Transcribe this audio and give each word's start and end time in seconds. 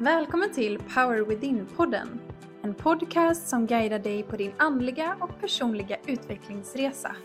Välkommen 0.00 0.52
till 0.52 0.78
Power 0.78 1.24
Within-podden. 1.24 2.20
En 2.62 2.74
podcast 2.74 3.48
som 3.48 3.66
guidar 3.66 3.98
dig 3.98 4.22
på 4.22 4.36
din 4.36 4.52
andliga 4.58 5.16
och 5.20 5.40
personliga 5.40 5.96
utvecklingsresa. 6.06 7.16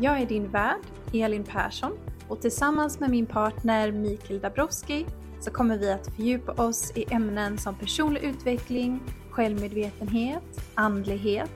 Jag 0.00 0.20
är 0.20 0.26
din 0.26 0.50
värd, 0.50 0.80
Elin 1.12 1.44
Persson, 1.44 1.92
och 2.28 2.40
tillsammans 2.40 3.00
med 3.00 3.10
min 3.10 3.26
partner 3.26 3.92
Mikael 3.92 4.40
Dabrowski 4.40 5.06
så 5.40 5.50
kommer 5.50 5.78
vi 5.78 5.92
att 5.92 6.14
fördjupa 6.14 6.52
oss 6.52 6.92
i 6.96 7.04
ämnen 7.10 7.58
som 7.58 7.74
personlig 7.74 8.22
utveckling, 8.22 9.00
självmedvetenhet, 9.30 10.70
andlighet 10.74 11.50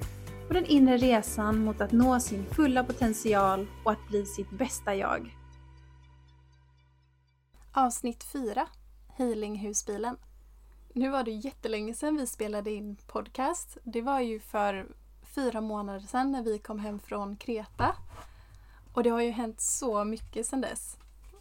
och 0.48 0.54
den 0.54 0.66
inre 0.66 0.96
resan 0.96 1.58
mot 1.58 1.80
att 1.80 1.92
nå 1.92 2.20
sin 2.20 2.44
fulla 2.44 2.84
potential 2.84 3.66
och 3.84 3.92
att 3.92 4.08
bli 4.08 4.26
sitt 4.26 4.50
bästa 4.50 4.94
jag. 4.94 5.36
Avsnitt 7.72 8.24
4 8.24 8.66
Healinghusbilen. 9.16 10.16
Nu 10.92 11.10
var 11.10 11.24
det 11.24 11.30
jättelänge 11.30 11.94
sedan 11.94 12.16
vi 12.16 12.26
spelade 12.26 12.70
in 12.70 12.96
podcast. 13.06 13.78
Det 13.84 14.02
var 14.02 14.20
ju 14.20 14.40
för 14.40 14.86
fyra 15.22 15.60
månader 15.60 16.00
sedan 16.00 16.32
när 16.32 16.42
vi 16.42 16.58
kom 16.58 16.78
hem 16.78 16.98
från 16.98 17.36
Kreta. 17.36 17.96
Och 18.94 19.02
det 19.02 19.10
har 19.10 19.20
ju 19.20 19.30
hänt 19.30 19.60
så 19.60 20.04
mycket 20.04 20.46
sedan 20.46 20.60
dess. 20.60 20.96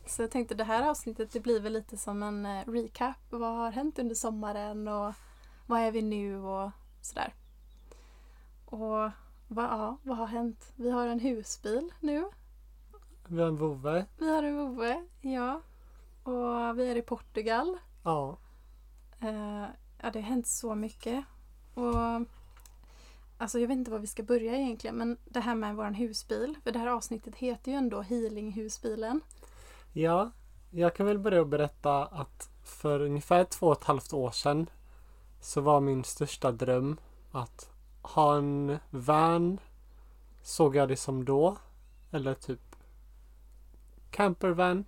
Så 0.05 0.22
jag 0.22 0.32
tänkte 0.32 0.55
det 0.55 0.63
här 0.63 0.90
avsnittet 0.90 1.32
det 1.32 1.40
blir 1.40 1.60
väl 1.60 1.74
lite 1.74 1.98
som 1.98 2.24
en 2.24 2.46
eh, 2.46 2.66
recap. 2.68 3.18
Vad 3.30 3.58
har 3.58 3.72
hänt 3.72 3.99
under 3.99 4.16
sommaren 4.16 4.88
och 4.88 5.13
vad 5.66 5.82
är 5.82 5.91
vi 5.91 6.02
nu 6.02 6.38
och 6.41 6.72
sådär. 7.02 7.34
Och 8.66 9.12
vad, 9.48 9.66
ja, 9.66 9.98
vad 10.04 10.18
har 10.18 10.27
hänt? 10.27 10.74
Vi 10.76 10.90
har 10.90 11.08
en 11.08 11.20
husbil 11.20 11.91
nu. 11.99 12.26
Vi 13.27 13.41
har 13.41 13.48
en 13.48 13.55
vovve. 13.55 14.05
Vi 14.18 14.30
har 14.30 14.44
en 14.44 14.58
vovve, 14.58 15.05
ja. 15.22 15.62
Och 16.30 16.80
vi 16.80 16.92
är 16.92 16.96
i 16.96 17.02
Portugal. 17.02 17.78
Ja. 18.04 18.38
Uh, 19.24 19.66
ja, 20.02 20.12
det 20.14 20.20
har 20.20 20.30
hänt 20.30 20.48
så 20.48 20.76
mycket. 20.76 21.26
Och 21.74 21.96
Alltså 23.41 23.60
jag 23.60 23.68
vet 23.68 23.77
inte 23.77 23.91
var 23.91 23.99
vi 23.99 24.08
ska 24.08 24.24
börja 24.24 24.55
egentligen 24.55 24.96
men 24.96 25.18
det 25.26 25.40
här 25.40 25.55
med 25.55 25.76
våran 25.76 25.94
husbil. 25.94 26.58
För 26.63 26.71
det 26.71 26.80
här 26.80 26.88
avsnittet 26.88 27.36
heter 27.36 27.71
ju 27.71 27.77
ändå 27.77 28.02
Healinghusbilen. 28.02 29.21
Ja, 29.94 30.32
jag 30.71 30.96
kan 30.96 31.05
väl 31.05 31.20
börja 31.20 31.46
berätta 31.46 32.05
att 32.05 32.49
för 32.64 32.99
ungefär 33.02 33.43
två 33.43 33.68
och 33.68 33.77
ett 33.77 33.84
halvt 33.84 34.14
år 34.14 34.32
sedan 34.32 34.70
så 35.41 35.62
var 35.62 35.80
min 35.80 36.04
största 36.04 36.52
dröm 36.52 36.98
att 37.32 37.70
ha 38.02 38.38
en 38.38 38.77
van 38.90 39.60
såg 40.43 40.76
jag 40.76 40.90
det 40.90 40.98
som 40.98 41.26
då. 41.26 41.58
Eller 42.12 42.34
typ 42.34 42.76
campervan. 44.12 44.86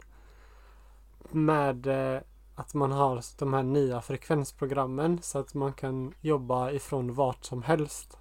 Med 1.29 1.87
eh, 1.87 2.21
att 2.55 2.73
man 2.73 2.91
har 2.91 3.23
de 3.39 3.53
här 3.53 3.63
nya 3.63 4.01
frekvensprogrammen 4.01 5.21
så 5.21 5.39
att 5.39 5.53
man 5.53 5.73
kan 5.73 6.13
jobba 6.21 6.71
ifrån 6.71 7.13
vart 7.13 7.45
som 7.45 7.63
helst. 7.63 8.17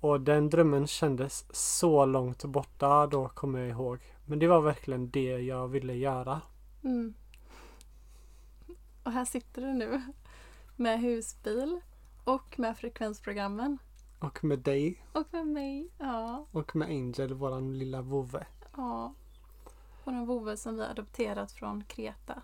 Och 0.00 0.20
den 0.20 0.50
drömmen 0.50 0.86
kändes 0.86 1.46
så 1.50 2.04
långt 2.06 2.44
borta 2.44 3.06
då 3.06 3.28
kommer 3.28 3.58
jag 3.58 3.68
ihåg. 3.68 3.98
Men 4.26 4.38
det 4.38 4.46
var 4.46 4.60
verkligen 4.60 5.10
det 5.10 5.38
jag 5.38 5.68
ville 5.68 5.94
göra. 5.94 6.40
Mm. 6.84 7.14
Och 9.02 9.12
här 9.12 9.24
sitter 9.24 9.62
du 9.62 9.72
nu 9.72 10.02
med 10.76 11.00
husbil 11.00 11.80
och 12.24 12.58
med 12.58 12.76
frekvensprogrammen. 12.78 13.78
Och 14.18 14.44
med 14.44 14.58
dig. 14.58 15.04
Och 15.12 15.26
med 15.30 15.46
mig, 15.46 15.88
ja. 15.98 16.46
Och 16.52 16.76
med 16.76 16.88
Angel, 16.88 17.34
våran 17.34 17.78
lilla 17.78 18.02
vovve. 18.02 18.46
Ja. 18.76 19.14
Våran 20.04 20.26
vovve 20.26 20.56
som 20.56 20.76
vi 20.76 20.82
adopterat 20.82 21.52
från 21.52 21.84
Kreta. 21.84 22.42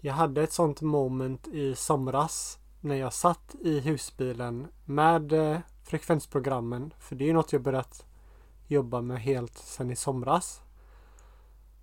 Jag 0.00 0.14
hade 0.14 0.42
ett 0.42 0.52
sånt 0.52 0.80
moment 0.80 1.48
i 1.48 1.74
somras 1.74 2.58
när 2.80 2.94
jag 2.94 3.12
satt 3.12 3.54
i 3.60 3.80
husbilen 3.80 4.68
med 4.84 5.32
eh, 5.32 5.58
frekvensprogrammen. 5.84 6.94
För 6.98 7.16
det 7.16 7.30
är 7.30 7.34
något 7.34 7.52
jag 7.52 7.62
börjat 7.62 8.06
jobba 8.66 9.00
med 9.00 9.20
helt 9.20 9.58
sen 9.58 9.90
i 9.90 9.96
somras. 9.96 10.62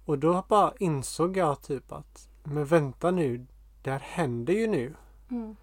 Och 0.06 0.20
då 0.20 0.44
bara 0.48 0.74
insåg 0.80 1.38
jag 1.38 1.62
typ 1.62 1.92
att 1.92 2.30
men 2.44 2.66
vänta 2.66 3.12
nu, 3.12 3.46
det 3.82 3.92
här 3.92 4.00
händer 4.00 4.54
ju 4.54 4.68
nu. 4.68 4.96
Mm. 5.32 5.56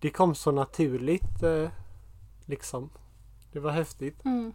Det 0.00 0.10
kom 0.10 0.34
så 0.34 0.50
naturligt 0.50 1.42
eh, 1.42 1.70
liksom. 2.46 2.90
Det 3.52 3.60
var 3.60 3.70
häftigt. 3.70 4.24
Mm. 4.24 4.54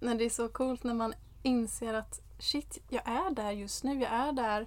Men 0.00 0.18
det 0.18 0.24
är 0.24 0.30
så 0.30 0.48
coolt 0.48 0.84
när 0.84 0.94
man 0.94 1.14
inser 1.42 1.94
att 1.94 2.20
shit, 2.38 2.78
jag 2.88 3.08
är 3.08 3.30
där 3.34 3.50
just 3.50 3.84
nu. 3.84 4.00
Jag 4.00 4.12
är 4.12 4.32
där 4.32 4.66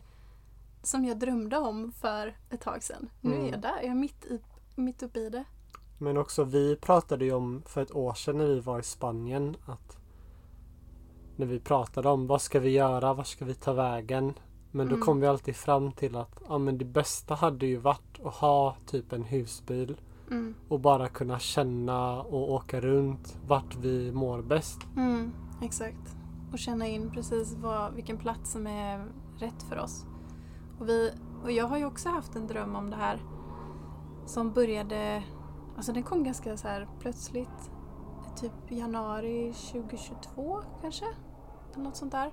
som 0.84 1.06
jag 1.06 1.19
drömde 1.19 1.57
om 1.57 1.91
för 1.91 2.38
ett 2.50 2.62
tag 2.62 2.84
sedan. 2.84 3.09
Nu 3.22 3.31
är 3.34 3.38
Mm. 3.40 3.50
jag 3.52 3.59
där. 3.62 3.75
Jag 3.81 3.85
är 3.91 3.96
mitt, 3.96 4.25
i, 4.25 4.40
mitt 4.75 5.03
uppe 5.03 5.19
i 5.19 5.30
det. 5.30 5.44
Men 5.97 6.18
också 6.18 6.44
vi 6.44 6.75
pratade 6.75 7.25
ju 7.25 7.34
om 7.34 7.63
för 7.66 7.81
ett 7.81 7.96
år 7.96 8.13
sedan 8.13 8.38
när 8.38 8.46
vi 8.46 8.59
var 8.59 8.79
i 8.79 8.84
Spanien 8.84 9.56
att 9.66 9.97
när 11.35 11.46
vi 11.46 11.59
pratade 11.59 12.09
om 12.09 12.28
vad 12.28 12.41
ska 12.41 12.59
vi 12.59 12.69
göra, 12.69 13.13
vad 13.13 13.28
ska 13.28 13.46
vi 13.46 13.53
ta 13.53 13.74
vägen? 13.74 14.34
Men 14.72 14.88
då 14.88 14.96
Mm. 14.96 15.06
kom 15.06 15.19
vi 15.19 15.28
alltid 15.28 15.56
fram 15.56 15.91
till 15.91 16.16
att 16.16 16.41
ja, 16.50 16.58
men 16.58 16.78
det 16.78 16.85
bästa 16.85 17.35
hade 17.35 17.66
ju 17.66 17.78
varit 17.78 18.19
att 18.25 18.34
ha 18.34 18.75
typ 18.85 19.13
en 19.13 19.24
husbil 19.24 19.97
Mm. 20.31 20.56
och 20.68 20.79
bara 20.79 21.08
kunna 21.09 21.40
känna 21.40 22.22
och 22.22 22.52
åka 22.53 22.81
runt 22.81 23.38
vart 23.47 23.75
vi 23.75 24.12
mår 24.12 24.41
bäst. 24.41 24.79
Mm, 24.97 25.31
exakt. 25.62 26.16
Och 26.52 26.60
känna 26.60 26.88
in 26.88 27.12
precis 27.12 27.56
vad, 27.56 27.94
vilken 27.94 28.18
plats 28.18 28.52
som 28.52 28.68
är 28.68 29.06
rätt 29.38 29.64
för 29.64 29.80
oss. 29.80 30.06
Och, 30.80 30.90
vi, 30.90 31.14
och 31.44 31.52
jag 31.52 31.68
har 31.68 31.78
ju 31.78 31.86
också 31.86 32.10
haft 32.10 32.36
en 32.36 32.48
dröm 32.48 32.76
om 32.76 32.90
det 32.90 32.96
här 32.96 33.20
som 34.26 34.54
började, 34.54 35.24
alltså 35.78 35.92
den 35.94 36.04
kom 36.04 36.24
ganska 36.24 36.58
så 36.58 36.68
här 36.68 36.88
plötsligt. 37.00 37.72
Typ 38.42 38.52
januari 38.70 39.54
2022 39.54 40.62
kanske? 40.82 41.06
Eller 41.74 41.84
något 41.84 41.96
sånt 41.96 42.12
där. 42.12 42.32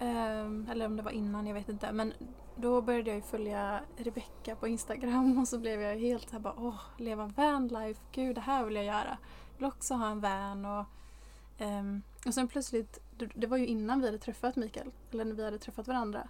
Um, 0.00 0.68
eller 0.70 0.86
om 0.86 0.96
det 0.96 1.02
var 1.02 1.10
innan, 1.10 1.46
jag 1.46 1.54
vet 1.54 1.68
inte. 1.68 1.92
Men 1.92 2.12
då 2.56 2.82
började 2.82 3.10
jag 3.10 3.16
ju 3.16 3.22
följa 3.22 3.80
Rebecca 3.96 4.56
på 4.56 4.68
Instagram 4.68 5.38
och 5.40 5.48
så 5.48 5.58
blev 5.58 5.80
jag 5.80 5.96
helt 5.96 6.28
såhär, 6.28 6.40
bara 6.40 6.54
åh, 6.56 6.80
leva 6.98 7.26
vanlife, 7.26 8.00
gud 8.12 8.34
det 8.34 8.40
här 8.40 8.64
vill 8.64 8.74
jag 8.74 8.84
göra. 8.84 9.18
Jag 9.52 9.58
vill 9.58 9.66
också 9.66 9.94
ha 9.94 10.10
en 10.10 10.20
van 10.20 10.64
och 10.64 10.86
um, 11.60 12.02
och 12.26 12.34
sen 12.34 12.48
plötsligt, 12.48 12.98
det, 13.34 13.46
var 13.46 13.56
ju 13.56 13.66
innan 13.66 14.00
vi 14.00 14.06
hade 14.06 14.18
träffat 14.18 14.56
Mikael, 14.56 14.90
eller 15.10 15.24
när 15.24 15.34
vi 15.34 15.44
hade 15.44 15.58
träffat 15.58 15.88
varandra. 15.88 16.28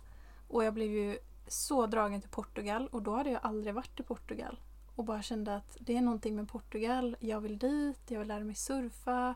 Och 0.49 0.65
jag 0.65 0.75
blev 0.75 0.91
ju 0.91 1.19
så 1.47 1.87
dragen 1.87 2.21
till 2.21 2.31
Portugal 2.31 2.89
och 2.93 3.03
då 3.03 3.17
hade 3.17 3.31
jag 3.31 3.41
aldrig 3.43 3.75
varit 3.75 4.01
i 4.01 4.03
Portugal. 4.03 4.61
Och 4.97 5.05
bara 5.05 5.23
kände 5.23 5.57
att 5.57 5.77
det 5.81 5.97
är 5.97 6.01
någonting 6.01 6.37
med 6.37 6.49
Portugal, 6.49 7.17
jag 7.21 7.41
vill 7.41 7.59
dit, 7.59 8.01
jag 8.09 8.19
vill 8.19 8.29
lära 8.29 8.45
mig 8.45 8.55
surfa. 8.55 9.35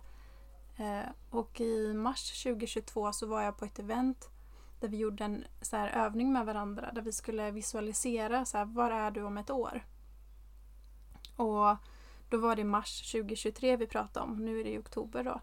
Eh, 0.76 1.10
och 1.30 1.60
i 1.60 1.94
mars 1.94 2.42
2022 2.42 3.12
så 3.12 3.26
var 3.26 3.42
jag 3.42 3.56
på 3.56 3.64
ett 3.64 3.78
event 3.78 4.28
där 4.80 4.88
vi 4.88 4.96
gjorde 4.96 5.24
en 5.24 5.44
så 5.60 5.76
här, 5.76 5.88
övning 5.88 6.32
med 6.32 6.46
varandra 6.46 6.92
där 6.92 7.02
vi 7.02 7.12
skulle 7.12 7.50
visualisera 7.50 8.44
så 8.44 8.58
här, 8.58 8.64
var 8.64 8.90
är 8.90 9.10
du 9.10 9.22
om 9.22 9.38
ett 9.38 9.50
år? 9.50 9.84
Och 11.36 11.76
då 12.28 12.38
var 12.38 12.56
det 12.56 12.64
mars 12.64 13.12
2023 13.12 13.76
vi 13.76 13.86
pratade 13.86 14.26
om, 14.26 14.44
nu 14.44 14.60
är 14.60 14.64
det 14.64 14.70
i 14.70 14.78
oktober 14.78 15.24
då. 15.24 15.40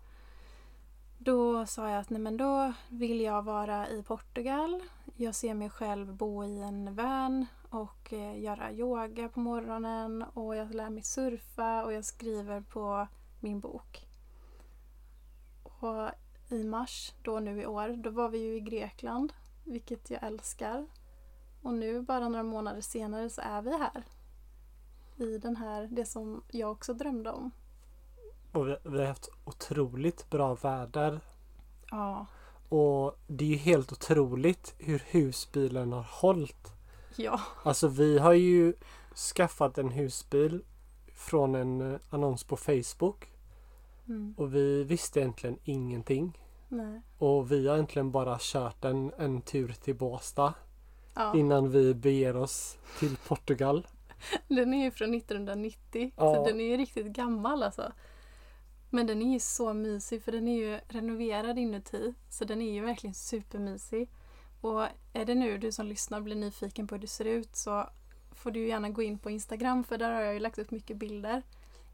Då 1.18 1.66
sa 1.66 1.90
jag 1.90 2.00
att 2.00 2.10
nej 2.10 2.22
men 2.22 2.38
då 2.38 2.74
vill 2.90 3.22
jag 3.22 3.42
vara 3.42 3.90
i 3.90 4.04
Portugal. 4.04 4.84
Jag 5.16 5.36
ser 5.36 5.54
mig 5.54 5.70
själv 5.70 6.14
bo 6.14 6.44
i 6.44 6.62
en 6.62 6.96
van 6.96 7.46
och 7.70 8.14
eh, 8.14 8.40
göra 8.40 8.72
yoga 8.72 9.30
på 9.30 9.40
morgonen 9.40 10.24
och 10.34 10.56
jag 10.56 10.74
lär 10.74 10.90
mig 10.90 11.04
surfa 11.04 11.86
och 11.86 11.94
jag 11.94 12.06
skriver 12.06 12.62
på 12.62 13.08
min 13.40 13.60
bok. 13.60 14.08
Och 15.64 16.10
i 16.50 16.64
mars, 16.64 17.14
då 17.22 17.40
nu 17.40 17.62
i 17.62 17.66
år, 17.66 17.90
då 17.90 18.10
var 18.10 18.30
vi 18.30 18.38
ju 18.38 18.56
i 18.56 18.60
Grekland, 18.60 19.34
vilket 19.64 20.10
jag 20.10 20.24
älskar. 20.24 20.88
Och 21.62 21.74
nu, 21.74 22.02
bara 22.02 22.30
några 22.30 22.44
månader 22.44 22.82
senare, 22.82 23.30
så 23.30 23.42
är 23.42 23.62
vi 23.62 23.78
här. 23.78 24.04
I 25.18 25.38
den 25.38 25.56
här, 25.56 25.88
det 25.92 26.06
som 26.06 26.44
jag 26.52 26.72
också 26.72 26.94
drömde 26.94 27.32
om. 27.32 27.52
Och 28.56 28.68
vi, 28.68 28.76
vi 28.84 29.00
har 29.00 29.06
haft 29.06 29.30
otroligt 29.46 30.30
bra 30.30 30.56
väder. 30.56 31.20
Ja. 31.92 32.26
Och 32.70 33.20
det 33.28 33.46
är 33.46 33.50
ju 33.50 33.56
helt 33.56 33.92
otroligt 33.92 34.76
hur 34.78 35.04
husbilen 35.08 35.94
har 35.94 36.06
hållit. 36.10 36.74
Ja. 37.16 37.40
Alltså 37.64 37.88
vi 37.88 38.20
har 38.20 38.34
ju 38.34 38.74
skaffat 39.36 39.78
en 39.78 39.90
husbil 39.90 40.64
från 41.16 41.56
en 41.56 41.94
eh, 41.94 42.00
annons 42.10 42.44
på 42.44 42.58
Facebook. 42.58 43.32
Mm. 44.08 44.36
Och 44.38 44.56
vi 44.56 44.84
visste 44.84 45.20
egentligen 45.20 45.58
ingenting. 45.64 46.40
Nej. 46.70 47.02
Och 47.18 47.52
vi 47.52 47.68
har 47.68 47.76
egentligen 47.76 48.12
bara 48.12 48.38
kört 48.40 48.86
en, 48.86 49.12
en 49.18 49.42
tur 49.42 49.76
till 49.84 49.96
Båstad 49.96 50.54
Ja. 51.16 51.36
innan 51.36 51.70
vi 51.72 51.94
beger 51.94 52.36
oss 52.36 52.78
till 53.00 53.18
Portugal. 53.28 53.88
Den 54.48 54.74
är 54.74 54.84
ju 54.84 54.92
från 54.92 55.14
1990 55.14 56.12
Ja. 56.18 56.36
så 56.36 56.46
den 56.46 56.60
är 56.60 56.66
ju 56.66 56.78
riktigt 56.78 57.06
gammal 57.06 57.64
alltså. 57.64 57.92
Men 58.90 59.08
den 59.08 59.22
är 59.22 59.34
ju 59.34 59.40
så 59.40 59.74
mysig 59.74 60.24
för 60.24 60.32
den 60.32 60.48
är 60.48 60.58
ju 60.58 60.80
renoverad 60.88 61.60
inuti 61.60 62.14
så 62.30 62.46
den 62.46 62.62
är 62.62 62.74
ju 62.74 62.82
verkligen 62.82 63.14
supermysig. 63.14 64.10
Och 64.62 64.82
är 65.14 65.26
det 65.26 65.36
nu 65.36 65.58
du 65.58 65.72
som 65.72 65.86
lyssnar 65.86 66.22
blir 66.22 66.36
nyfiken 66.36 66.88
på 66.88 66.96
hur 66.96 67.02
det 67.02 67.08
ser 67.08 67.26
ut 67.26 67.56
så 67.56 67.90
får 68.32 68.52
du 68.52 68.68
gärna 68.68 68.90
gå 68.90 69.02
in 69.02 69.20
på 69.20 69.30
Instagram 69.30 69.84
för 69.84 69.98
där 69.98 70.12
har 70.12 70.22
jag 70.22 70.34
ju 70.34 70.40
lagt 70.40 70.58
upp 70.58 70.72
mycket 70.72 70.98
bilder. 70.98 71.44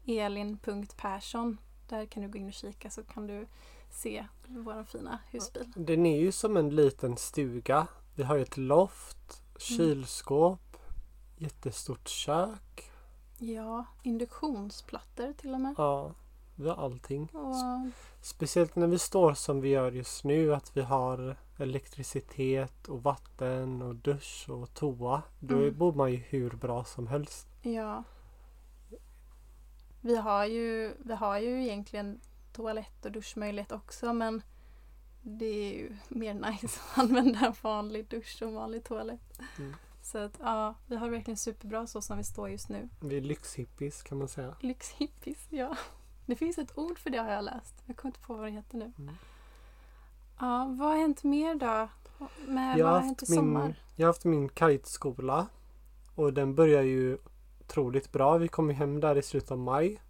Elin.Persson. 0.06 1.58
Där 1.88 2.06
kan 2.06 2.22
du 2.22 2.28
gå 2.28 2.38
in 2.38 2.46
och 2.46 2.52
kika 2.52 2.90
så 2.90 3.02
kan 3.02 3.26
du 3.26 3.46
se 3.90 4.26
vår 4.46 4.84
fina 4.84 5.18
husbil. 5.30 5.72
Den 5.76 6.06
är 6.06 6.20
ju 6.20 6.32
som 6.32 6.56
en 6.56 6.70
liten 6.70 7.16
stuga. 7.16 7.86
Vi 8.14 8.22
har 8.22 8.36
ju 8.36 8.42
ett 8.42 8.56
loft, 8.56 9.42
kylskåp, 9.58 10.76
jättestort 11.36 12.08
kök. 12.08 12.90
Ja, 13.38 13.84
induktionsplattor 14.02 15.32
till 15.32 15.54
och 15.54 15.60
med. 15.60 15.74
Ja, 15.78 16.14
vi 16.54 16.68
har 16.68 16.76
allting. 16.76 17.28
Och, 17.32 17.54
Speciellt 18.20 18.76
när 18.76 18.86
vi 18.86 18.98
står 18.98 19.34
som 19.34 19.60
vi 19.60 19.68
gör 19.68 19.92
just 19.92 20.24
nu 20.24 20.54
att 20.54 20.76
vi 20.76 20.82
har 20.82 21.36
elektricitet 21.58 22.88
och 22.88 23.02
vatten 23.02 23.82
och 23.82 23.96
dusch 23.96 24.46
och 24.48 24.74
toa. 24.74 25.22
Då 25.40 25.56
Mm. 25.56 25.78
bor 25.78 25.92
man 25.92 26.10
ju 26.12 26.16
hur 26.16 26.50
bra 26.50 26.84
som 26.84 27.06
helst. 27.06 27.48
ja. 27.62 28.04
Vi 30.04 30.16
har, 30.16 30.44
ju, 30.46 30.94
vi 30.98 31.14
har 31.14 31.38
ju 31.38 31.62
egentligen 31.62 32.20
toalett 32.52 33.04
och 33.04 33.12
duschmöjlighet 33.12 33.72
också 33.72 34.12
men 34.12 34.42
det 35.22 35.44
är 35.46 35.72
ju 35.78 35.96
mer 36.08 36.34
nice 36.50 36.80
att 36.92 36.98
använda 36.98 37.46
en 37.46 37.54
vanlig 37.62 38.08
dusch 38.08 38.42
och 38.42 38.52
vanlig 38.52 38.84
toalett. 38.84 39.40
Mm. 39.58 39.74
Så 40.02 40.18
att 40.18 40.36
ja, 40.40 40.74
vi 40.86 40.96
har 40.96 41.08
verkligen 41.08 41.36
superbra 41.36 41.86
så 41.86 42.00
som 42.00 42.16
vi 42.18 42.24
står 42.24 42.50
just 42.50 42.68
nu. 42.68 42.88
Vi 43.00 43.16
är 43.16 43.20
lyxhippies 43.20 44.02
kan 44.02 44.18
man 44.18 44.28
säga. 44.28 44.56
Lyxhippies, 44.60 45.46
ja. 45.50 45.76
Det 46.26 46.36
finns 46.36 46.58
ett 46.58 46.78
ord 46.78 46.98
för 46.98 47.10
det 47.10 47.18
har 47.18 47.30
jag 47.32 47.44
läst. 47.44 47.74
Jag 47.86 47.96
kommer 47.96 48.10
inte 48.10 48.20
på 48.26 48.34
vad 48.34 48.44
det 48.44 48.50
heter 48.50 48.78
nu. 48.78 48.92
Mm. 48.98 49.14
Ja, 50.40 50.76
vad 50.78 50.88
har 50.88 50.96
hänt 50.96 51.24
mer 51.24 51.54
då? 51.54 51.88
Med, 52.48 52.78
Jag 52.78 52.84
vad 52.84 52.94
har, 52.94 53.00
i 53.02 53.08
haft 53.08 53.28
min, 53.28 53.36
sommar? 53.38 53.74
jag 53.96 54.06
har 54.06 54.08
haft 54.12 54.24
min 54.24 54.48
kiteskola 54.48 55.46
och 56.14 56.32
den 56.32 56.54
börjar 56.54 56.82
ju 56.82 57.18
otroligt 57.60 58.12
bra. 58.12 58.38
Vi 58.38 58.48
kom 58.48 58.70
hem 58.70 59.00
där 59.00 59.16
i 59.16 59.22
slutet 59.22 59.50
av 59.50 59.58
maj. 59.58 60.00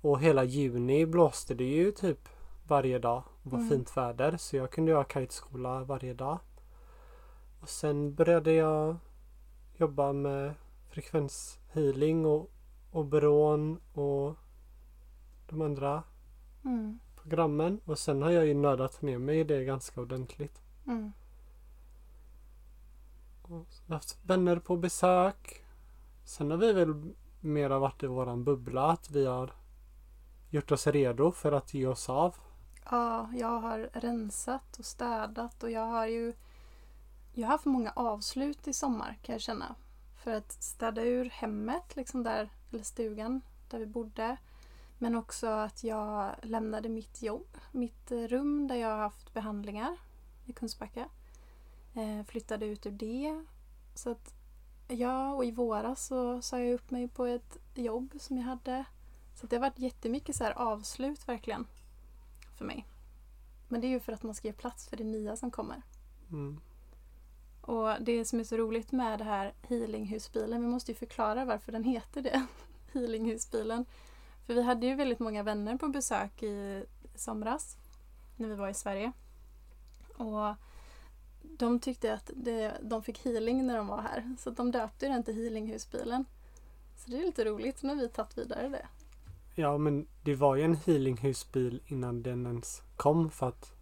Och 0.00 0.20
hela 0.20 0.44
juni 0.44 1.06
blåste 1.06 1.54
det 1.54 1.64
ju 1.64 1.92
typ 1.92 2.28
varje 2.68 2.98
dag. 2.98 3.22
Det 3.42 3.50
var 3.50 3.58
Mm. 3.58 3.70
fint 3.70 3.96
väder 3.96 4.36
så 4.36 4.56
jag 4.56 4.70
kunde 4.70 4.94
ha 4.94 5.04
kiteskola 5.04 5.84
varje 5.84 6.14
dag. 6.14 6.38
Och 7.60 7.68
sen 7.68 8.14
började 8.14 8.52
jag 8.52 8.96
jobba 9.76 10.12
med 10.12 10.54
frekvenshealing 10.90 12.26
och 12.26 12.50
Oberon 12.92 13.80
och 13.94 14.36
de 15.50 15.62
andra 15.62 16.02
Mm, 16.64 16.98
programmen. 17.22 17.80
Och 17.84 17.98
sen 17.98 18.22
har 18.22 18.30
jag 18.30 18.46
ju 18.46 18.54
nördat 18.54 19.02
ner 19.02 19.18
mig 19.18 19.40
i 19.40 19.44
det 19.44 19.64
ganska 19.64 20.00
ordentligt. 20.00 20.60
mm, 20.86 21.12
Och 23.42 23.66
haft 23.88 24.18
vänner 24.22 24.56
på 24.58 24.76
besök. 24.76 25.64
Sen 26.24 26.50
har 26.50 26.58
vi 26.58 26.72
väl 26.72 27.12
mera 27.40 27.78
varit 27.78 28.02
i 28.02 28.06
våran 28.06 28.44
bubbla. 28.44 28.90
Att 28.90 29.10
vi 29.10 29.26
har 29.26 29.52
gjort 30.50 30.72
oss 30.72 30.86
redo 30.86 31.32
för 31.32 31.52
att 31.52 31.74
ge 31.74 31.86
oss 31.86 32.08
av. 32.08 32.36
Ja, 32.90 33.28
jag 33.34 33.60
har 33.60 33.90
rensat 33.92 34.78
och 34.78 34.84
städat 34.84 35.62
och 35.62 35.70
jag 35.70 35.86
har 35.86 36.06
ju 36.06 36.32
jag 37.34 37.46
har 37.46 37.52
haft 37.52 37.64
många 37.64 37.92
avslut 37.96 38.68
i 38.68 38.72
sommar 38.72 39.18
kan 39.22 39.32
jag 39.32 39.42
känna. 39.42 39.74
För 40.16 40.34
att 40.34 40.52
städa 40.52 41.02
ur 41.02 41.30
hemmet, 41.30 41.96
liksom 41.96 42.22
där, 42.22 42.50
eller 42.70 42.82
stugan 42.84 43.40
där 43.70 43.78
vi 43.78 43.86
bodde. 43.86 44.36
Men 45.02 45.14
också 45.14 45.46
att 45.46 45.84
jag 45.84 46.34
lämnade 46.42 46.88
mitt 46.88 47.22
jobb, 47.22 47.56
mitt 47.72 48.10
rum 48.10 48.68
där 48.68 48.74
jag 48.74 48.88
har 48.88 48.96
haft 48.96 49.34
behandlingar 49.34 49.96
i 50.46 50.52
Kungsbacka. 50.52 51.08
Eh, 51.94 52.26
flyttade 52.26 52.66
ut 52.66 52.86
ur 52.86 52.90
det. 52.90 53.44
Så 53.94 54.10
att 54.10 54.34
ja, 54.88 55.32
och 55.32 55.44
i 55.44 55.50
våras 55.50 56.06
så 56.06 56.42
sa 56.42 56.58
jag 56.58 56.74
upp 56.74 56.90
mig 56.90 57.08
på 57.08 57.26
ett 57.26 57.56
jobb 57.74 58.14
som 58.18 58.36
jag 58.36 58.44
hade. 58.44 58.84
Så 59.34 59.46
det 59.46 59.56
har 59.56 59.60
varit 59.60 59.78
jättemycket 59.78 60.36
så 60.36 60.44
här 60.44 60.52
avslut 60.52 61.28
verkligen 61.28 61.66
för 62.58 62.64
mig. 62.64 62.86
Men 63.68 63.80
det 63.80 63.86
är 63.86 63.88
ju 63.88 64.00
för 64.00 64.12
att 64.12 64.22
man 64.22 64.34
ska 64.34 64.48
ge 64.48 64.54
plats 64.54 64.88
för 64.88 64.96
det 64.96 65.04
nya 65.04 65.36
som 65.36 65.50
kommer. 65.50 65.82
Mm. 66.30 66.60
Och 67.60 68.02
det 68.02 68.24
som 68.24 68.40
är 68.40 68.44
så 68.44 68.56
roligt 68.56 68.92
med 68.92 69.18
det 69.18 69.24
här 69.24 69.54
healinghusbilen, 69.62 70.62
vi 70.62 70.68
måste 70.68 70.90
ju 70.92 70.96
förklara 70.96 71.44
varför 71.44 71.72
den 71.72 71.84
heter 71.84 72.22
det. 72.22 72.46
healinghusbilen. 72.92 73.84
För 74.50 74.54
vi 74.54 74.62
hade 74.62 74.86
ju 74.86 74.94
väldigt 74.94 75.18
många 75.18 75.42
vänner 75.42 75.76
på 75.76 75.88
besök 75.88 76.42
i 76.42 76.84
somras 77.14 77.76
när 78.36 78.48
vi 78.48 78.54
var 78.54 78.68
i 78.68 78.74
Sverige. 78.74 79.12
Och 80.16 80.54
de 81.42 81.80
tyckte 81.80 82.14
att 82.14 82.30
det, 82.36 82.72
de 82.82 83.02
fick 83.02 83.24
healing 83.24 83.66
när 83.66 83.76
de 83.76 83.86
var 83.86 84.02
här. 84.02 84.36
Så 84.38 84.50
de 84.50 84.70
döpte 84.70 85.08
den 85.08 85.22
till 85.22 85.34
healinghusbilen. 85.34 86.24
Så 86.96 87.10
det 87.10 87.18
är 87.20 87.22
lite 87.22 87.44
roligt 87.44 87.82
när 87.82 87.94
vi 87.94 88.08
tagit 88.08 88.38
vidare 88.38 88.68
det. 88.68 88.86
Ja 89.54 89.78
men 89.78 90.06
det 90.24 90.34
var 90.34 90.56
ju 90.56 90.62
en 90.62 90.76
healinghusbil 90.76 91.82
innan 91.86 92.22
den 92.22 92.46
ens 92.46 92.82
kom 92.96 93.30
för 93.30 93.48
att 93.48 93.72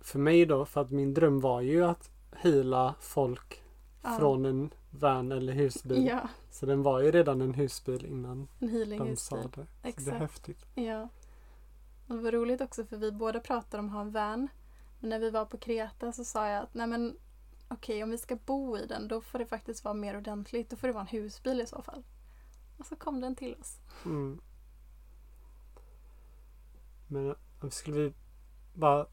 för 0.00 0.18
mig 0.18 0.46
då, 0.46 0.64
för 0.64 0.80
att 0.80 0.90
min 0.90 1.14
dröm 1.14 1.40
var 1.40 1.60
ju 1.60 1.84
att 1.84 2.10
heala 2.36 2.94
folk 3.00 3.62
Ja. 4.02 4.16
från 4.18 4.44
en 4.44 4.70
van 4.92 5.32
eller 5.32 5.52
husbil. 5.52 6.06
Ja, 6.06 6.28
Så 6.50 6.66
den 6.66 6.82
var 6.82 7.00
ju 7.00 7.10
redan 7.10 7.40
en 7.40 7.54
husbil 7.54 8.04
innan 8.06 8.48
en 8.58 8.98
de 8.98 9.16
sa 9.16 9.36
det. 9.36 9.42
Så 9.42 9.48
det 9.48 9.60
är 9.82 9.88
Exakt. 9.88 10.18
häftigt. 10.18 10.66
Ja. 10.74 11.08
Och 12.06 12.16
det 12.16 12.22
var 12.22 12.32
roligt 12.32 12.60
också 12.60 12.84
för 12.84 12.96
vi 12.96 13.12
båda 13.12 13.40
pratade 13.40 13.80
om 13.80 13.86
att 13.86 13.92
ha 13.92 14.00
en 14.00 14.10
van. 14.10 14.48
Men 15.00 15.10
när 15.10 15.18
vi 15.18 15.30
var 15.30 15.44
på 15.44 15.58
Kreta 15.58 16.12
så 16.12 16.24
sa 16.24 16.48
jag 16.48 16.62
att 16.62 16.74
nej 16.74 16.86
men 16.86 17.16
okej 17.68 18.02
om 18.02 18.10
vi 18.10 18.18
ska 18.18 18.36
bo 18.36 18.78
i 18.78 18.86
den 18.86 19.08
då 19.08 19.20
får 19.20 19.38
det 19.38 19.46
faktiskt 19.46 19.84
vara 19.84 19.94
mer 19.94 20.16
ordentligt. 20.16 20.70
Då 20.70 20.76
får 20.76 20.86
det 20.86 20.92
vara 20.94 21.06
en 21.10 21.20
husbil 21.22 21.60
i 21.60 21.66
så 21.66 21.82
fall. 21.82 22.02
Och 22.78 22.86
så 22.86 22.96
kom 22.96 23.20
den 23.20 23.36
till 23.36 23.56
oss. 23.60 23.78
Mm. 24.04 24.40
Men 27.08 27.34
eh, 27.62 27.68
skulle 27.70 27.96
vi 28.00 28.12
bara 28.74 29.06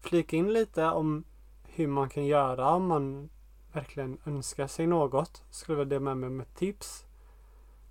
flika 0.00 0.36
in 0.36 0.52
lite 0.52 0.84
om 0.84 1.24
hur 1.64 1.86
man 1.86 2.08
kan 2.08 2.26
göra 2.26 2.70
om 2.70 2.86
man 2.86 3.28
verkligen 3.76 4.18
önskar 4.24 4.66
sig 4.66 4.86
något. 4.86 5.42
Skulle 5.50 5.78
jag 5.78 5.88
dela 5.88 6.00
med 6.00 6.16
mig 6.16 6.30
med 6.30 6.54
tips 6.54 7.06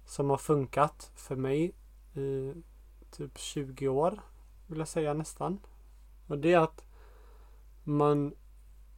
som 0.05 0.29
har 0.29 0.37
funkat 0.37 1.11
för 1.15 1.35
mig 1.35 1.73
i 2.15 2.53
typ 3.11 3.37
20 3.37 3.87
år 3.87 4.21
vill 4.67 4.79
jag 4.79 4.87
säga 4.87 5.13
nästan. 5.13 5.59
Och 6.27 6.37
det 6.37 6.53
är 6.53 6.59
att 6.59 6.85
man 7.83 8.33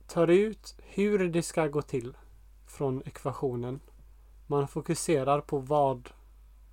tar 0.07 0.28
ut 0.28 0.75
hur 0.84 1.30
det 1.30 1.44
ska 1.44 1.68
gå 1.68 1.81
till 1.81 2.18
från 2.66 3.01
ekvationen. 3.06 3.80
Man 4.48 4.68
fokuserar 4.68 5.42
på 5.42 5.60
vad 5.60 6.10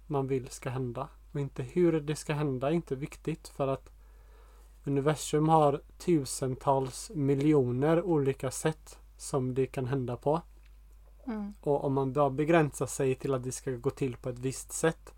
man 0.07 0.27
vill 0.27 0.49
ska 0.49 0.71
hända. 0.71 1.09
Och 1.33 1.41
inte 1.41 1.63
hur 1.63 2.01
det 2.01 2.17
ska 2.17 2.33
hända 2.33 2.69
är 2.69 2.73
inte 2.73 2.97
viktigt 2.97 3.49
för 3.49 3.69
att 3.69 3.91
universum 4.85 5.49
har 5.49 5.81
tusentals 5.99 7.11
miljoner 7.15 8.03
olika 8.03 8.51
sätt 8.51 8.99
som 9.17 9.55
det 9.55 9.67
kan 9.67 9.87
hända 9.87 10.17
på. 10.17 10.41
Mm. 11.27 11.55
Och 11.61 11.85
om 11.85 11.93
man 11.95 12.13
bara 12.13 12.31
begränsar 12.31 12.87
sig 12.87 13.15
till 13.15 13.35
att 13.35 13.43
det 13.45 13.53
ska 13.53 13.71
gå 13.71 13.91
till 13.91 14.17
på 14.17 14.29
ett 14.29 14.39
visst 14.39 14.73
sätt 14.73 15.15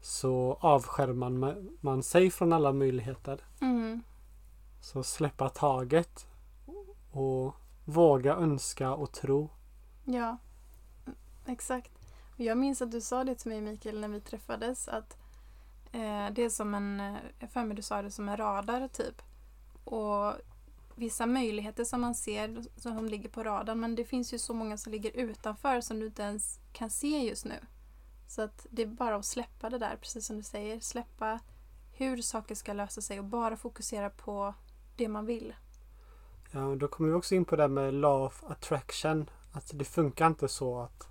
så 0.00 0.58
avskärmar 0.60 1.30
man- 1.30 1.76
man 1.80 2.02
sig 2.02 2.30
från 2.30 2.52
alla 2.52 2.72
möjligheter. 2.72 3.40
Mm. 3.60 4.02
Så 4.80 5.02
släppa 5.02 5.48
taget 5.48 6.26
och 7.12 7.54
våga 7.84 8.34
önska 8.36 8.94
och 8.94 9.12
tro. 9.12 9.48
Ja, 10.04 10.36
exakt. 11.46 11.92
Jag 12.36 12.58
minns 12.58 12.82
att 12.82 12.90
du 12.92 13.00
sa 13.00 13.24
det 13.24 13.34
till 13.34 13.48
mig 13.48 13.60
Mikael 13.60 14.00
när 14.00 14.08
vi 14.08 14.20
träffades 14.20 14.88
att 14.88 15.16
eh, 15.92 16.26
det 16.32 16.44
är 16.44 16.48
som 16.50 16.74
en, 16.74 17.00
eh, 17.00 17.16
jag 17.38 17.50
för 17.50 17.64
mig 17.64 17.76
du 17.76 17.82
sa 17.82 18.02
det 18.02 18.10
som 18.10 18.28
en 18.28 18.36
radar 18.36 18.88
typ. 18.88 19.22
Och 19.84 20.32
vissa 20.96 21.26
möjligheter 21.26 21.84
som 21.84 22.00
man 22.00 22.14
ser 22.14 22.64
som 22.76 23.04
ligger 23.04 23.28
på 23.28 23.42
radarn 23.42 23.80
men 23.80 23.94
det 23.94 24.04
finns 24.04 24.34
ju 24.34 24.38
så 24.38 24.54
många 24.54 24.76
som 24.76 24.92
ligger 24.92 25.10
utanför 25.10 25.80
som 25.80 26.00
du 26.00 26.06
inte 26.06 26.22
ens 26.22 26.60
kan 26.72 26.90
se 26.90 27.18
just 27.18 27.44
nu. 27.44 27.54
Så 28.28 28.42
att 28.42 28.66
det 28.70 28.82
är 28.82 28.86
bara 28.86 29.16
att 29.16 29.24
släppa 29.24 29.70
det 29.70 29.78
där, 29.78 29.96
precis 30.00 30.26
som 30.26 30.36
du 30.36 30.42
säger. 30.42 30.80
Släppa 30.80 31.40
hur 31.92 32.16
saker 32.16 32.54
ska 32.54 32.72
lösa 32.72 33.00
sig 33.00 33.18
och 33.18 33.24
bara 33.24 33.56
fokusera 33.56 34.10
på 34.10 34.54
det 34.96 35.08
man 35.08 35.26
vill. 35.26 35.54
Ja, 36.50 36.64
och 36.64 36.76
då 36.76 36.88
kommer 36.88 37.10
vi 37.10 37.14
också 37.14 37.34
in 37.34 37.44
på 37.44 37.56
det 37.56 37.68
med 37.68 37.94
law 37.94 38.26
of 38.26 38.44
attraction. 38.44 39.30
Att 39.52 39.70
det 39.74 39.84
funkar 39.84 40.26
inte 40.26 40.48
så 40.48 40.80
att 40.80 41.08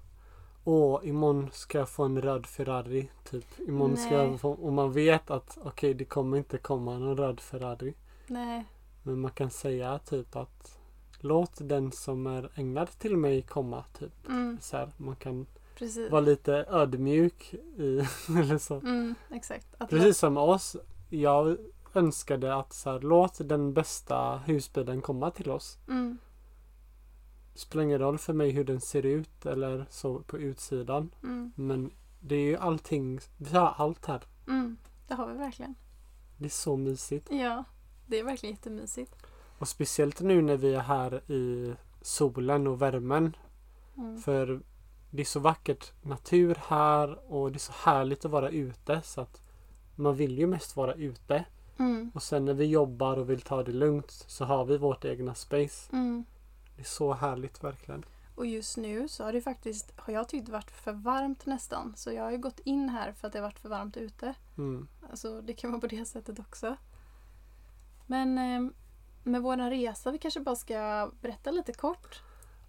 Åh, 0.67 0.99
imorgon 1.03 1.49
ska 1.53 1.77
jag 1.77 1.89
få 1.89 2.03
en 2.03 2.21
röd 2.21 2.45
Ferrari. 2.45 3.09
Typ. 3.23 3.59
Imorgon 3.59 3.97
ska 3.97 4.17
Nej. 4.17 4.27
jag 4.27 4.41
få... 4.41 4.51
Och 4.51 4.73
man 4.73 4.93
vet 4.93 5.31
att 5.31 5.57
okej, 5.63 5.93
det 5.93 6.05
kommer 6.05 6.37
inte 6.37 6.57
komma 6.57 6.97
någon 6.97 7.17
röd 7.17 7.39
Ferrari. 7.39 7.93
Nej, 8.27 8.65
Men 9.05 9.19
man 9.19 9.31
kan 9.31 9.49
säga 9.49 9.99
typ 9.99 10.35
att 10.35 10.79
Låt 11.19 11.51
den 11.69 11.91
som 11.91 12.27
är 12.27 12.49
ägnad 12.55 12.87
till 12.99 13.17
mig 13.17 13.41
komma. 13.41 13.83
Typ. 13.99 14.27
mm, 14.27 14.57
Så 14.61 14.77
här, 14.77 14.91
man 14.97 15.15
kan 15.15 15.45
precis. 15.75 16.11
vara 16.11 16.21
lite 16.21 16.53
ödmjuk 16.69 17.53
i, 17.77 17.97
eller 18.39 18.57
så. 18.57 18.75
Mm, 18.75 19.15
Precis 19.89 20.17
som 20.17 20.37
oss. 20.37 20.75
Jag 21.09 21.57
önskade 21.93 22.55
att 22.55 22.73
så 22.73 22.91
här, 22.91 22.99
låt 22.99 23.49
den 23.49 23.73
bästa 23.73 24.37
husbilen 24.37 25.01
komma 25.01 25.31
till 25.31 25.51
oss. 25.51 25.77
Mm, 25.87 26.17
spelar 27.55 27.83
ingen 27.83 27.99
roll 27.99 28.17
för 28.17 28.33
mig 28.33 28.51
hur 28.51 28.63
den 28.63 28.81
ser 28.81 29.05
ut 29.05 29.45
eller 29.45 29.85
så 29.89 30.19
på 30.19 30.37
utsidan. 30.37 31.11
Mm. 31.23 31.51
Men 31.55 31.91
det 32.19 32.35
är 32.35 32.45
ju 32.45 32.57
allting, 32.57 33.19
vi 33.37 33.57
har 33.57 33.73
allt 33.77 34.05
här. 34.05 34.23
Mm. 34.47 34.77
Det 35.07 35.13
har 35.13 35.27
vi 35.27 35.33
verkligen. 35.37 35.75
Det 36.37 36.45
är 36.45 36.49
så 36.49 36.77
mysigt. 36.77 37.27
Ja, 37.31 37.63
det 38.07 38.19
är 38.19 38.23
verkligen 38.23 38.55
jättemysigt. 38.55 39.15
Och 39.59 39.67
speciellt 39.67 40.21
nu 40.21 40.41
när 40.41 40.57
vi 40.57 40.73
är 40.73 40.79
här 40.79 41.31
i 41.31 41.73
solen 42.01 42.67
och 42.67 42.81
värmen. 42.81 43.35
Mm. 43.97 44.21
För 44.21 44.61
det 45.11 45.21
är 45.21 45.25
så 45.25 45.39
vackert 45.39 45.93
natur 46.01 46.57
här 46.67 47.33
och 47.33 47.51
det 47.51 47.57
är 47.57 47.59
så 47.59 47.73
härligt 47.75 48.25
att 48.25 48.31
vara 48.31 48.49
ute 48.49 49.01
så 49.01 49.21
att 49.21 49.41
man 49.95 50.15
vill 50.15 50.37
ju 50.37 50.47
mest 50.47 50.75
vara 50.75 50.93
ute. 50.93 51.45
Mm. 51.77 52.11
Och 52.13 52.23
sen 52.23 52.45
när 52.45 52.53
vi 52.53 52.65
jobbar 52.65 53.17
och 53.17 53.29
vill 53.29 53.41
ta 53.41 53.63
det 53.63 53.71
lugnt 53.71 54.11
så 54.11 54.45
har 54.45 54.65
vi 54.65 54.77
vårt 54.77 55.05
egna 55.05 55.35
space. 55.35 55.89
Mm. 55.91 56.25
Det 56.75 56.81
är 56.81 56.85
så 56.85 57.13
härligt 57.13 57.63
verkligen. 57.63 58.05
Och 58.35 58.45
just 58.45 58.77
nu 58.77 59.07
så 59.07 59.23
har 59.23 59.33
det 59.33 59.41
faktiskt, 59.41 59.93
har 59.95 60.13
jag 60.13 60.29
tyckt 60.29 60.49
varit 60.49 60.71
för 60.71 60.93
varmt 60.93 61.45
nästan. 61.45 61.93
Så 61.95 62.11
jag 62.11 62.23
har 62.23 62.31
ju 62.31 62.37
gått 62.37 62.59
in 62.59 62.89
här 62.89 63.11
för 63.11 63.27
att 63.27 63.33
det 63.33 63.39
har 63.39 63.43
varit 63.43 63.59
för 63.59 63.69
varmt 63.69 63.97
ute. 63.97 64.33
Mm. 64.57 64.87
Alltså 65.09 65.41
det 65.41 65.53
kan 65.53 65.71
vara 65.71 65.81
på 65.81 65.87
det 65.87 66.05
sättet 66.05 66.39
också. 66.39 66.77
Men 68.05 68.37
eh, 68.37 68.71
med 69.23 69.41
våran 69.41 69.69
resa, 69.69 70.11
vi 70.11 70.17
kanske 70.17 70.39
bara 70.39 70.55
ska 70.55 71.11
berätta 71.21 71.51
lite 71.51 71.73
kort 71.73 72.21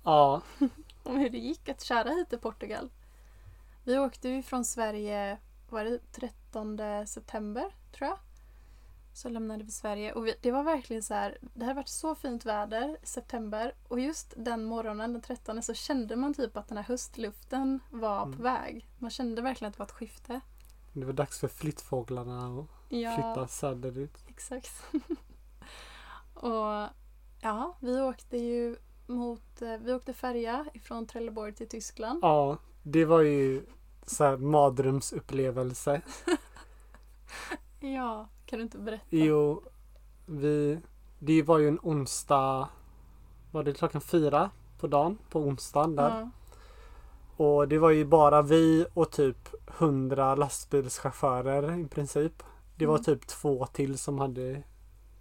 Ja, 0.04 0.40
om 1.02 1.16
hur 1.16 1.30
det 1.30 1.38
gick 1.38 1.68
att 1.68 1.82
köra 1.82 2.10
hit 2.10 2.28
till 2.28 2.38
Portugal. 2.38 2.90
Vi 3.84 3.98
åkte 3.98 4.28
ju 4.28 4.42
från 4.42 4.64
Sverige, 4.64 5.38
var 5.70 5.84
det 5.84 6.12
13 6.12 6.78
september 7.06 7.74
tror 7.92 8.08
jag? 8.08 8.18
Så 9.12 9.28
lämnade 9.28 9.64
vi 9.64 9.70
Sverige 9.70 10.12
och 10.12 10.26
vi, 10.26 10.34
det 10.40 10.52
var 10.52 10.62
verkligen 10.62 11.02
så 11.02 11.14
här, 11.14 11.38
det 11.40 11.64
hade 11.64 11.74
varit 11.74 11.88
så 11.88 12.14
fint 12.14 12.44
väder 12.44 12.96
i 13.02 13.06
september 13.06 13.74
och 13.88 14.00
just 14.00 14.34
den 14.36 14.64
morgonen, 14.64 15.12
den 15.12 15.22
13, 15.22 15.62
så 15.62 15.74
kände 15.74 16.16
man 16.16 16.34
typ 16.34 16.56
att 16.56 16.68
den 16.68 16.76
här 16.78 16.84
höstluften 16.84 17.80
var 17.90 18.20
på 18.20 18.26
Mm. 18.26 18.42
väg. 18.42 18.86
Man 18.98 19.10
kände 19.10 19.42
verkligen 19.42 19.68
att 19.68 19.74
det 19.74 19.78
var 19.78 19.86
ett 19.86 19.92
skifte. 19.92 20.40
det 20.92 21.04
var 21.06 21.12
dags 21.12 21.38
för 21.40 21.48
flyttfåglarna 21.48 22.60
att 22.60 22.66
Ja, 22.88 23.14
flytta 23.14 23.48
söderut. 23.48 24.24
exakt. 24.28 24.70
och 26.36 26.88
ja, 27.40 27.76
vi 27.80 28.00
åkte 28.00 28.36
ju 28.36 28.76
mot, 29.06 29.62
eh, 29.62 29.76
vi 29.80 29.92
åkte 29.92 30.12
färja 30.12 30.66
ifrån 30.74 31.06
Trelleborg 31.06 31.52
till 31.54 31.68
Tyskland. 31.68 32.18
Ja, 32.22 32.58
det 32.82 33.04
var 33.04 33.20
ju 33.20 33.66
så 34.06 34.24
här 34.24 34.36
mardrömsupplevelse. 34.36 36.00
Ja, 37.80 38.28
kan 38.46 38.58
du 38.58 38.62
inte 38.62 38.78
berätta? 38.78 39.04
Jo, 39.10 39.62
vi... 40.26 40.80
Det 41.18 41.42
var 41.42 41.58
ju 41.58 41.68
en 41.68 41.78
onsdag... 41.82 42.68
Var 43.50 43.62
det 43.64 43.72
klockan 43.72 44.00
fyra 44.00 44.50
på 44.78 44.86
dagen? 44.86 45.18
På 45.30 45.40
onsdagen 45.40 45.96
där. 45.96 46.10
Ja. 46.20 46.30
Och 47.44 47.68
det 47.68 47.78
var 47.78 47.90
ju 47.90 48.04
bara 48.04 48.42
vi 48.42 48.86
och 48.94 49.10
typ 49.10 49.48
hundra 49.66 50.34
lastbilschaufförer 50.34 51.78
i 51.78 51.84
princip. 51.88 52.42
Det 52.76 52.86
var 52.86 52.94
Mm. 52.94 53.04
typ 53.04 53.26
två 53.26 53.66
till 53.66 53.98
som 53.98 54.18
hade... 54.18 54.62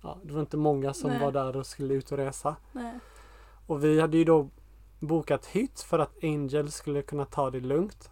Ja, 0.05 0.17
det 0.23 0.33
var 0.33 0.39
inte 0.41 0.57
många 0.57 0.93
som 0.93 1.09
Nej. 1.09 1.19
var 1.19 1.31
där 1.31 1.55
och 1.55 1.65
skulle 1.65 1.93
ut 1.93 2.11
och 2.11 2.17
resa. 2.17 2.55
Nej. 2.71 2.99
Och 3.67 3.83
vi 3.83 4.01
hade 4.01 4.17
ju 4.17 4.23
då 4.23 4.49
bokat 4.99 5.45
hytt 5.45 5.81
för 5.81 5.99
att 5.99 6.23
Angel 6.23 6.71
skulle 6.71 7.01
kunna 7.01 7.25
ta 7.25 7.49
det 7.51 7.59
lugnt. 7.59 8.09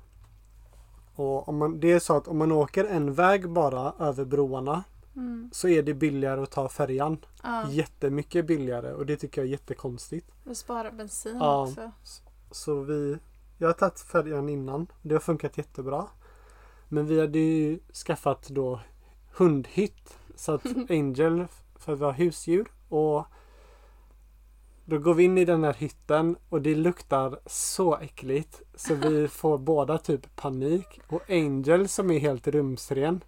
Och 1.16 1.50
om 1.50 1.58
man, 1.58 1.80
det 1.80 1.92
är 1.92 2.00
så 2.00 2.18
att 2.18 2.28
om 2.28 2.38
man 2.38 2.52
åker 2.52 2.86
en 2.86 3.14
väg 3.14 3.50
bara 3.50 3.94
över 4.00 4.26
broarna 4.26 4.84
Mm. 5.16 5.50
så 5.54 5.68
är 5.68 5.84
det 5.84 5.94
billigare 5.94 6.42
att 6.42 6.52
ta 6.52 6.70
färjan. 6.70 7.18
Ja, 7.44 7.70
Jättemycket 7.70 8.46
billigare 8.48 8.94
och 8.94 9.06
det 9.06 9.16
tycker 9.18 9.42
jag 9.42 9.48
är 9.48 9.52
jättekonstigt. 9.52 10.32
och 10.50 10.58
spara 10.58 10.92
bensin 10.92 11.38
Ja. 11.40 11.64
också. 11.64 11.92
Så 12.52 12.82
vi, 12.82 13.18
jag 13.58 13.68
har 13.68 13.74
tagit 13.74 14.00
färjan 14.00 14.50
innan. 14.50 14.88
Det 15.02 15.16
har 15.16 15.20
funkat 15.20 15.58
jättebra. 15.58 16.08
Men 16.90 17.06
vi 17.08 17.20
hade 17.22 17.40
ju 17.40 17.80
skaffat 18.06 18.48
då 18.50 18.80
hundhytt. 19.38 20.18
Så 20.36 20.52
att 20.54 20.66
Angel, 20.90 21.46
för 21.84 21.96
vi 21.96 22.06
har 22.06 22.12
husdjur. 22.14 22.72
Och 22.90 23.26
då 24.86 24.98
går 25.00 25.14
vi 25.14 25.24
in 25.24 25.38
i 25.38 25.46
den 25.46 25.64
här 25.64 25.74
hytten 25.74 26.36
och 26.50 26.62
det 26.62 26.76
luktar 26.76 27.40
så 27.46 27.98
äckligt. 27.98 28.62
Så 28.76 28.96
vi 28.96 29.28
får 29.32 29.58
båda 29.58 29.98
typ 29.98 30.36
panik. 30.36 31.00
Och 31.10 31.30
Angel 31.30 31.88
som 31.88 32.12
är 32.12 32.20
helt 32.20 32.48
rumsren 32.48 33.24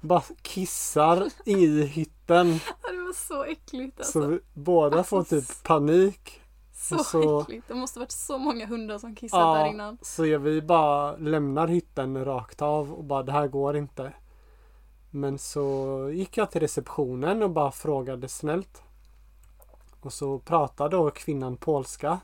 bara 0.00 0.22
kissar 0.42 1.28
i 1.44 1.82
hytten. 1.82 2.48
Ja, 2.82 2.90
det 2.92 2.98
var 3.04 3.12
så 3.12 3.44
äckligt 3.44 3.98
alltså. 3.98 4.12
Så 4.22 4.26
vi 4.28 4.38
båda 4.54 5.04
får 5.04 5.18
Alltså, 5.18 5.40
typ 5.40 5.62
panik. 5.62 6.40
så, 6.74 6.98
så- 6.98 7.40
äckligt. 7.40 7.68
Det 7.68 7.74
måste 7.74 7.98
varit 7.98 8.12
så 8.12 8.38
många 8.38 8.66
hundar 8.66 8.98
som 8.98 9.14
kissat 9.14 9.40
Ja. 9.40 9.54
där 9.54 9.66
innan. 9.66 9.98
Så 10.02 10.22
vi 10.38 10.62
bara 10.62 11.16
lämnar 11.16 11.66
hytten 11.68 12.24
rakt 12.24 12.62
av 12.62 12.92
och 12.92 13.04
bara 13.04 13.22
det 13.22 13.32
här 13.32 13.48
går 13.48 13.76
inte. 13.76 14.12
Men 15.16 15.38
så 15.38 16.10
gick 16.12 16.36
jag 16.36 16.50
till 16.50 16.60
receptionen 16.60 17.42
och 17.42 17.50
bara 17.50 17.72
frågade 17.72 18.28
snällt. 18.28 18.82
Och 20.00 20.12
så 20.12 20.38
pratade 20.38 20.96
då 20.96 21.10
kvinnan 21.10 21.56
polska. 21.56 22.20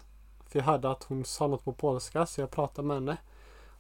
För 0.49 0.59
jag 0.59 0.67
hörde 0.67 0.91
att 0.91 1.05
hon 1.05 1.25
sa 1.25 1.47
något 1.47 1.65
på 1.65 1.73
polska 1.73 2.27
så 2.27 2.41
jag 2.41 2.51
pratade 2.51 2.89
med 2.89 2.97
henne. 2.97 3.17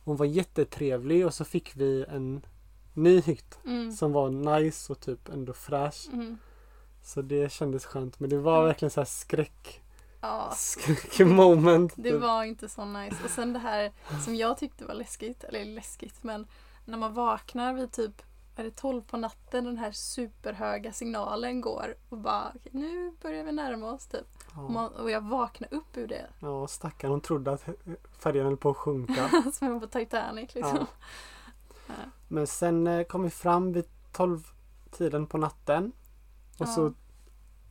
Hon 0.05 0.17
var 0.17 0.27
jättetrevlig 0.27 1.27
och 1.27 1.35
så 1.35 1.45
fick 1.45 1.77
vi 1.77 2.05
en 2.09 2.47
ny 2.95 3.21
hytt 3.21 3.59
Mm. 3.65 3.93
som 3.93 4.13
var 4.13 4.31
nice 4.61 4.93
och 4.93 5.01
typ 5.01 5.29
ändå 5.29 5.53
fräsch. 5.53 6.09
Mm. 6.13 6.39
Så 7.03 7.23
det 7.23 7.53
kändes 7.53 7.85
skönt. 7.85 8.21
Men 8.21 8.31
det 8.31 8.39
var 8.39 8.55
Mm. 8.57 8.67
verkligen 8.67 8.91
så 8.91 9.01
här 9.01 9.05
skräck, 9.07 9.83
Ja, 10.21 10.53
skräck 10.57 11.19
moment. 11.27 11.93
det 11.97 12.19
var 12.19 12.45
inte 12.45 12.69
så 12.69 12.85
nice. 12.85 13.17
Och 13.25 13.31
sen 13.31 13.53
det 13.53 13.59
här 13.59 13.93
som 14.25 14.37
jag 14.37 14.59
tyckte 14.59 14.85
var 14.85 14.95
läskigt, 14.95 15.45
eller 15.45 15.65
läskigt, 15.65 16.23
men 16.23 16.47
när 16.85 16.99
man 16.99 17.15
vaknar 17.15 17.75
vid 17.75 17.93
typ 17.93 18.23
är 18.63 18.71
det 18.71 18.77
12 18.77 19.03
på 19.03 19.17
natten 19.17 19.65
den 19.65 19.79
här 19.79 19.93
superhöga 19.93 20.93
signalen 20.93 21.61
går 21.61 21.95
och 22.09 22.19
bara 22.19 22.53
okej, 22.55 22.71
nu 22.73 23.13
börjar 23.23 23.45
vi 23.45 23.53
närma 23.53 23.93
oss 23.93 24.07
typ. 24.07 24.21
Och, 24.21 24.53
Ja, 24.57 24.69
man, 24.69 24.93
och 24.93 25.11
jag 25.11 25.21
vaknar 25.21 25.75
upp 25.75 25.97
ur 25.97 26.07
det. 26.09 26.27
ja 26.41 26.67
stackarn. 26.67 27.11
Hon 27.11 27.21
trodde 27.21 27.53
att 27.53 27.65
färjan 28.19 28.47
höll 28.47 28.57
på 28.57 28.71
att 28.71 28.77
sjunka. 28.77 29.43
Som 29.53 29.81
på 29.81 29.87
Titanic 29.87 30.55
liksom. 30.55 30.87
Ja. 31.87 31.95
Men 32.29 32.47
sen 32.47 32.87
eh, 32.87 33.05
kom 33.05 33.23
vi 33.23 33.31
fram 33.31 33.73
vid 33.73 33.85
12 34.13 34.47
tiden 34.91 35.27
på 35.27 35.39
natten. 35.39 35.93
Och 36.59 36.67
Ja. 36.67 36.67
så 36.67 36.93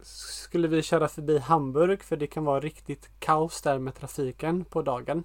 skulle 0.03 0.67
vi 0.67 0.81
köra 0.81 1.07
förbi 1.07 1.38
Hamburg 1.39 2.03
för 2.03 2.17
det 2.17 2.27
kan 2.27 2.45
vara 2.45 2.60
riktigt 2.60 3.10
kaos 3.19 3.62
där 3.62 3.79
med 3.79 3.95
trafiken 3.95 4.65
på 4.65 4.81
dagen. 4.81 5.24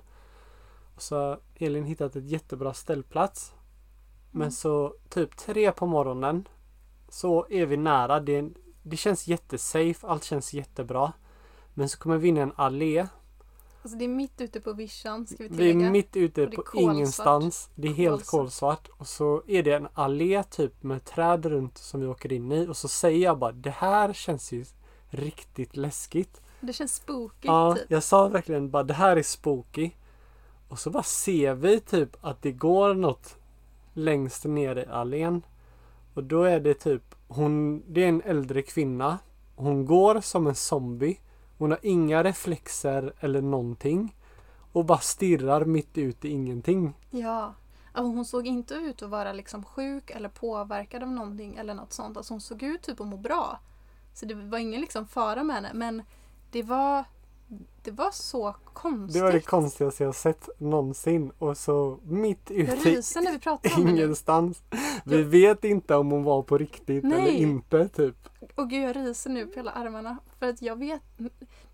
Och 0.94 1.02
så 1.02 1.38
Elin 1.54 1.85
hittat 1.85 2.16
ett 2.16 2.25
jättebra 2.25 2.75
ställplats. 2.75 3.52
Men 4.37 4.43
Mm. 4.43 4.50
så 4.52 4.95
typ 5.09 5.37
tre 5.37 5.73
på 5.73 5.87
morgonen 5.87 6.49
så 7.09 7.47
är 7.50 7.66
vi 7.66 7.76
nära. 7.76 8.21
Det, 8.21 8.49
det 8.83 8.97
känns 8.97 9.26
jättesafe. 9.26 10.07
Allt 10.07 10.25
känns 10.25 10.52
jättebra. 10.55 11.12
Men 11.75 11.88
så 11.88 11.99
kommer 11.99 12.16
vi 12.19 12.28
in 12.28 12.37
i 12.37 12.40
en 12.40 12.52
allé 12.57 13.07
Alltså 13.83 13.99
det 13.99 14.05
är 14.05 14.09
mitt 14.09 14.40
ute 14.40 14.61
på 14.61 14.73
vischan 14.73 15.26
ska 15.26 15.37
vi 15.38 15.49
Vi 15.49 15.55
är 15.69 15.73
tillägga. 15.73 15.90
mitt 15.90 16.16
ute 16.16 16.47
på 16.47 16.62
kolsvart. 16.62 16.95
ingenstans. 16.95 17.71
Det 17.75 17.88
är 17.88 17.93
helt 17.93 18.26
Kolsvart. 18.26 18.40
kolsvart. 18.40 18.88
Och 19.00 19.07
så 19.07 19.43
är 19.47 19.62
det 19.62 19.73
en 19.73 19.88
allé 19.95 20.43
typ 20.43 20.83
med 20.83 21.05
träd 21.05 21.47
runt 21.47 21.78
som 21.78 22.00
vi 22.00 22.07
åker 22.07 22.33
in 22.33 22.52
i. 22.52 22.66
Och 22.69 22.76
så 22.76 22.88
säger 22.88 23.25
jag 23.25 23.38
bara 23.38 23.52
det 23.52 23.71
här 23.71 24.12
känns 24.12 24.52
ju 24.52 24.64
riktigt 25.11 25.76
läskigt. 25.76 26.40
Det 26.61 26.73
känns 26.73 26.95
spooky 26.95 27.49
Ja, 27.49 27.75
typ. 27.75 27.85
jag 27.90 28.02
sa 28.02 28.28
verkligen 28.28 28.71
bara 28.71 28.83
det 28.83 28.95
här 28.95 29.16
är 29.16 29.23
spooky. 29.23 29.90
Och 30.69 30.78
så 30.78 30.90
bara 30.90 31.02
ser 31.02 31.55
vi 31.55 31.81
typ 31.81 32.16
att 32.21 32.43
det 32.43 32.52
går 32.52 32.95
något 32.95 33.37
längst 33.97 34.45
ner 34.45 34.76
i 34.76 34.87
allén. 34.87 35.43
Och 36.15 36.25
då 36.25 36.43
är 36.43 36.61
det 36.61 36.75
typ 36.75 37.15
hon, 37.29 37.83
det 37.93 38.05
är 38.05 38.09
en 38.09 38.23
äldre 38.23 38.62
kvinna. 38.62 39.19
Hon 39.57 39.87
går 39.87 40.21
som 40.21 40.47
en 40.47 40.55
zombie. 40.55 41.21
Hon 41.59 41.71
har 41.71 41.81
inga 41.83 42.25
reflexer 42.25 43.12
eller 43.21 43.43
någonting. 43.43 44.17
Och 44.73 44.85
bara 44.85 44.99
stirrar 44.99 45.65
mitt 45.65 45.99
ut 45.99 46.25
i 46.25 46.29
ingenting. 46.29 46.95
Ja. 47.11 47.55
Alltså 47.93 48.12
hon 48.17 48.25
såg 48.25 48.47
inte 48.47 48.75
ut 48.75 49.03
att 49.03 49.11
vara 49.11 49.33
liksom 49.33 49.65
sjuk 49.65 50.11
eller 50.11 50.29
påverkad 50.29 51.03
av 51.03 51.09
någonting 51.09 51.57
eller 51.57 51.75
något 51.75 51.93
sånt. 51.93 52.17
Alltså 52.17 52.35
hon 52.35 52.41
såg 52.41 52.62
ut 52.62 52.83
typ 52.83 53.00
att 53.00 53.07
må 53.07 53.17
bra. 53.17 53.61
Så 54.15 54.26
det 54.26 54.35
var 54.35 54.59
ingen 54.59 54.81
liksom 54.81 55.07
fara 55.07 55.45
med 55.45 55.57
henne. 55.57 55.71
Men 55.75 56.03
det 56.50 56.62
var, 56.62 57.05
det 57.83 57.91
var 57.91 58.11
så 58.11 58.57
konstigt. 58.73 59.15
Det 59.15 59.23
var 59.23 59.33
det 59.33 59.41
konstigaste 59.41 60.05
jag 60.05 60.15
sett 60.15 60.49
någonsin. 60.59 61.33
Och 61.38 61.57
så 61.57 61.99
mitt 62.05 62.50
ute 62.50 62.88
i 62.88 62.95
när 63.23 63.33
vi 63.33 63.38
pratar 63.38 63.76
om 63.76 63.97
det. 63.97 65.17
Vi 65.17 65.23
vet 65.23 65.65
inte 65.65 65.95
om 65.95 66.11
hon 66.11 66.25
var 66.25 66.43
på 66.43 66.59
riktigt 66.59 67.05
eller 67.05 67.17
Nej. 67.17 67.43
inte 67.43 67.88
typ. 67.88 68.17
Och 68.55 68.71
gud 68.71 68.83
jag 68.88 68.97
ryser 68.97 69.31
nu 69.31 69.47
på 69.47 69.55
hela 69.55 69.71
armarna. 69.71 70.19
För 70.38 70.49
att 70.49 70.62
jag 70.62 70.79
vet. 70.79 71.03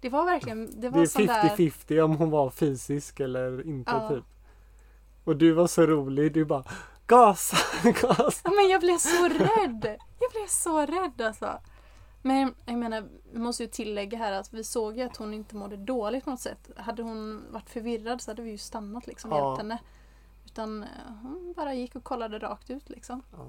Det 0.01 0.09
var 0.09 0.25
verkligen. 0.25 0.67
Det 0.71 0.77
Det 0.81 0.91
var 0.91 1.03
är 1.03 1.07
sån 1.07 1.27
där. 1.27 1.43
50-50 1.57 2.01
om 2.01 2.17
hon 2.17 2.31
var 2.31 2.51
fysisk 2.51 3.21
eller 3.21 3.67
inte 3.67 3.91
Ja. 3.91 4.09
typ. 4.09 4.25
Och 5.25 5.37
du 5.37 5.53
var 5.53 5.67
så 5.67 5.87
rolig. 5.87 6.33
Du 6.33 6.45
bara 6.45 6.65
Gasa, 7.07 7.57
gasa. 8.03 8.51
Men 8.51 8.69
jag 8.69 8.81
blev 8.81 8.99
så 8.99 9.29
rädd. 9.29 9.97
Jag 10.21 10.31
blev 10.33 10.47
så 10.49 10.81
rädd 10.87 11.21
alltså. 11.27 11.59
Men 12.23 12.55
jag 12.65 12.79
menar, 12.79 13.09
vi 13.33 13.39
måste 13.39 13.63
ju 13.63 13.69
tillägga 13.69 14.19
här 14.19 14.33
att 14.33 14.53
vi 14.55 14.65
såg 14.65 14.97
ju 14.97 15.03
att 15.03 15.17
hon 15.17 15.35
inte 15.35 15.57
mådde 15.57 15.77
dåligt 15.77 16.25
på 16.25 16.31
något 16.31 16.41
sätt. 16.41 16.71
Hade 16.77 17.03
hon 17.03 17.43
varit 17.53 17.71
förvirrad 17.71 18.21
så 18.21 18.31
hade 18.31 18.43
vi 18.43 18.51
ju 18.51 18.59
stannat 18.59 19.07
liksom 19.07 19.33
och 19.33 19.39
Ja. 19.39 19.47
hjälpt 19.49 19.59
henne. 19.63 19.79
Utan 20.45 20.83
eh, 20.83 20.89
hon 21.23 21.53
bara 21.57 21.75
gick 21.75 21.97
och 21.97 22.05
kollade 22.05 22.39
rakt 22.39 22.71
ut 22.71 22.91
liksom. 22.91 23.23
Ja. 23.33 23.47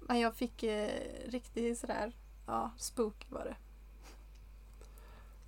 Men 0.00 0.20
jag 0.20 0.34
fick 0.34 0.62
eh, 0.62 0.90
riktigt 1.26 1.78
sådär, 1.78 2.12
ja, 2.46 2.70
spook 2.78 3.26
var 3.30 3.44
det. 3.44 3.56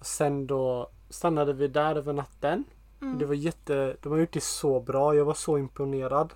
Sen 0.01 0.47
då 0.47 0.91
stannade 1.11 1.53
vi 1.53 1.69
där 1.69 1.97
över 1.97 2.13
natten. 2.13 2.65
Mm. 3.03 3.19
Det 3.19 3.27
var 3.27 3.35
jätte, 3.35 3.97
de 4.03 4.13
har 4.13 4.19
gjort 4.19 4.33
det 4.33 4.43
så 4.43 4.81
bra. 4.81 5.15
Jag 5.15 5.25
var 5.25 5.35
så 5.35 5.59
imponerad. 5.59 6.35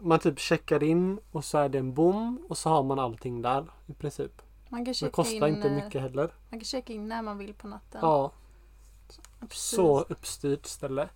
Man 0.00 0.18
typ 0.18 0.38
checkar 0.38 0.82
in 0.82 1.20
och 1.32 1.44
så 1.44 1.58
är 1.58 1.68
det 1.68 1.78
en 1.78 1.94
bom 1.94 2.46
och 2.48 2.58
så 2.58 2.68
har 2.68 2.82
man 2.82 2.98
allting 2.98 3.42
där 3.42 3.70
i 3.86 3.94
princip. 3.94 4.42
Man 4.72 4.84
kan 4.84 4.90
Det 4.90 4.94
checka 4.94 5.10
kostar 5.12 5.46
in, 5.48 5.54
inte 5.56 5.68
eh, 5.68 5.74
mycket 5.84 6.02
heller. 6.02 6.34
Man 6.50 6.60
kan 6.60 6.64
checka 6.64 6.92
in 6.92 7.08
när 7.08 7.22
man 7.22 7.38
vill 7.38 7.54
på 7.54 7.68
natten. 7.68 8.00
Ja, 8.02 8.30
precis. 9.40 9.76
så 9.76 10.00
uppstyrt 10.00 10.66
ställe. 10.66 11.08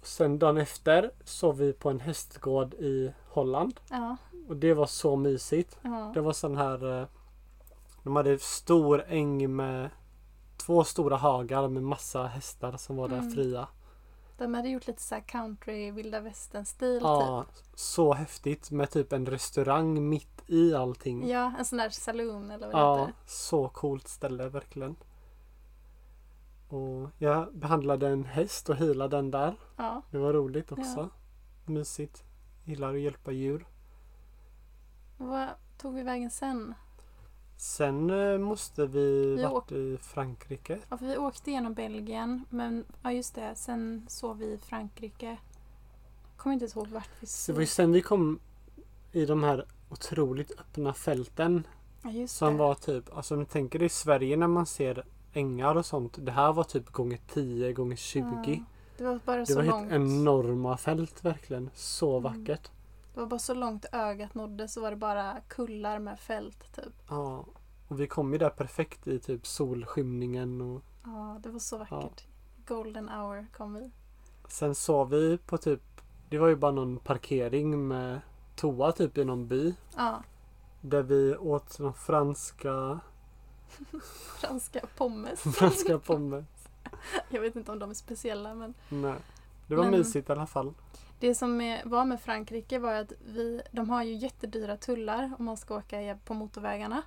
Och 0.00 0.06
sen 0.06 0.38
dagen 0.38 0.58
efter 0.58 1.10
sov 1.24 1.56
vi 1.56 1.72
på 1.72 1.90
en 1.90 2.00
hästgård 2.00 2.74
i 2.74 3.12
Holland. 3.28 3.80
Ja, 3.90 4.16
Och 4.48 4.56
det 4.56 4.74
var 4.74 4.86
så 4.86 5.16
mysigt. 5.16 5.78
ja. 5.82 6.10
Det 6.14 6.20
var 6.20 6.32
sån 6.32 6.56
här 6.56 7.00
eh, 7.00 7.06
De 8.02 8.16
hade 8.16 8.38
stor 8.38 9.04
äng 9.08 9.56
med 9.56 9.90
Två 10.56 10.84
stora 10.84 11.16
hagar 11.16 11.68
med 11.68 11.82
massa 11.82 12.26
hästar 12.26 12.76
som 12.76 12.96
var 12.96 13.08
där 13.08 13.18
Mm. 13.18 13.30
fria. 13.30 13.68
De 14.38 14.54
hade 14.54 14.68
gjort 14.68 14.86
lite 14.86 15.02
så 15.02 15.14
här 15.14 15.22
country, 15.22 15.90
vilda 15.90 16.20
västern-stil 16.20 17.00
Ja, 17.02 17.44
så 17.74 18.14
häftigt 18.14 18.70
med 18.70 18.90
typ 18.90 19.12
en 19.12 19.26
restaurang 19.26 20.08
mitt 20.08 20.42
i 20.46 20.74
allting. 20.74 21.20
typ. 21.20 21.30
Ja, 21.30 21.52
en 21.58 21.64
sån 21.64 21.78
där 21.78 21.90
saloon 21.90 22.50
eller 22.50 22.66
vad 22.66 22.74
det 22.74 22.78
Ja, 22.80 22.98
heter. 23.00 23.14
så 23.26 23.68
coolt 23.68 24.08
ställe 24.08 24.48
verkligen. 24.48 24.96
Och 26.68 27.08
jag 27.18 27.54
behandlade 27.54 28.08
en 28.08 28.24
häst 28.24 28.68
och 28.68 28.76
healade 28.76 29.16
den 29.16 29.30
där. 29.30 29.56
Ja. 29.76 30.02
Det 30.10 30.18
var 30.18 30.32
roligt 30.32 30.72
också. 30.72 30.96
Ja. 31.00 31.08
Mysigt. 31.72 32.24
Gillar 32.64 32.94
att 32.94 33.00
hjälpa 33.00 33.32
djur. 33.32 33.66
Vad 35.18 35.48
tog 35.78 35.94
vi 35.94 36.02
vägen 36.02 36.30
sen? 36.30 36.74
Sen 37.56 38.10
eh, 38.10 38.38
måste 38.38 38.86
vi 38.86 39.34
Vi 39.36 39.42
varit 39.42 39.72
i 39.72 39.98
Frankrike. 40.02 40.78
Ja, 40.88 40.96
för 40.98 41.06
vi 41.06 41.16
åkte 41.16 41.50
genom 41.50 41.74
Belgien, 41.74 42.44
men 42.50 42.84
ja 43.02 43.12
just 43.12 43.34
det, 43.34 43.52
sen 43.56 44.06
sov 44.08 44.38
vi 44.38 44.44
i 44.46 44.58
Frankrike. 44.58 45.36
Kommer 46.36 46.54
inte 46.54 46.66
ihåg 46.78 46.88
vart 46.88 47.08
vi 47.20 47.26
Så 47.26 47.52
det 47.52 47.56
var 47.56 47.60
ju 47.60 47.66
sen 47.66 47.92
vi 47.92 48.00
kom 48.02 48.38
i 49.12 49.26
de 49.26 49.42
här 49.42 49.66
otroligt 49.90 50.50
öppna 50.60 50.94
fälten. 50.94 51.66
Ja, 52.02 52.10
just 52.10 52.36
Som 52.36 52.56
var 52.56 52.74
typ, 52.74 53.16
alltså 53.16 53.34
om 53.34 53.40
ni 53.40 53.46
tänker 53.46 53.82
i 53.82 53.88
Sverige 53.88 54.36
när 54.36 54.46
man 54.46 54.66
ser 54.66 55.04
ängar 55.32 55.74
och 55.74 55.86
sånt. 55.86 56.16
Det 56.26 56.32
här 56.32 56.52
var 56.52 56.64
typ 56.64 56.90
gånger 56.90 57.18
10 57.32 57.72
gånger 57.72 57.96
20. 57.96 58.24
Ja, 58.46 58.64
det 58.98 59.04
var 59.04 59.20
bara 59.24 59.36
Det 59.38 59.46
så 59.46 59.54
var 59.56 59.62
långt. 59.64 59.90
helt 59.90 60.02
enorma 60.02 60.76
fält 60.76 61.24
verkligen. 61.24 61.70
Så 61.74 62.18
Mm. 62.18 62.32
Det 63.14 63.20
var 63.20 63.26
bara 63.26 63.38
så 63.40 63.54
långt 63.54 63.86
ögat 63.92 64.34
nådde 64.34 64.68
så 64.68 64.80
var 64.80 64.90
det 64.90 64.96
bara 64.96 65.36
kullar 65.48 65.98
med 65.98 66.18
fält 66.20 66.72
typ. 66.74 66.92
Ja. 67.08 67.44
Och 67.88 68.00
vi 68.00 68.06
kom 68.06 68.32
ju 68.32 68.38
där 68.38 68.50
perfekt 68.50 69.06
i 69.06 69.18
typ 69.18 69.46
solskymningen 69.46 70.60
och 70.60 70.82
Ja, 71.04 71.40
det 71.42 71.48
var 71.48 71.58
så 71.58 71.78
vackert. 71.78 72.24
Golden 72.66 73.08
hour 73.08 73.46
kom 73.56 73.74
vi. 73.74 73.90
sen 74.48 74.74
sov 74.74 75.10
vi 75.10 75.38
på 75.38 75.58
typ 75.58 75.82
Det 76.30 76.38
var 76.38 76.48
ju 76.48 76.56
bara 76.56 76.72
någon 76.72 76.98
parkering 76.98 77.88
med 77.88 78.20
toa 78.56 78.92
typ 78.92 79.18
i 79.18 79.24
någon 79.24 79.48
by. 79.48 79.74
Ja, 79.96 80.22
Där 80.80 81.02
vi 81.02 81.36
åt 81.36 81.78
någon 81.78 81.94
franska 81.94 83.00
franska 84.40 84.80
pommes. 84.96 85.40
franska 85.56 85.98
pommes. 85.98 86.44
Jag 87.28 87.40
vet 87.40 87.56
inte 87.56 87.72
om 87.72 87.78
de 87.78 87.90
är 87.90 87.94
speciella 87.94 88.54
men 88.54 88.74
Nej. 88.88 89.14
Det 89.66 89.74
var 89.74 89.84
Men- 89.84 89.92
mysigt 89.92 90.28
i 90.28 90.32
alla 90.32 90.46
fall 90.46 90.74
det 91.28 91.34
som 91.34 91.78
var 91.84 92.04
med 92.04 92.20
Frankrike 92.20 92.78
var 92.78 92.94
att 92.94 93.12
vi, 93.26 93.62
de 93.70 93.90
har 93.90 94.02
ju 94.02 94.14
jättedyra 94.14 94.76
tullar 94.76 95.34
om 95.38 95.44
man 95.44 95.56
ska 95.56 95.76
åka 95.76 96.18
på 96.24 96.34
motorvägarna. 96.34 97.02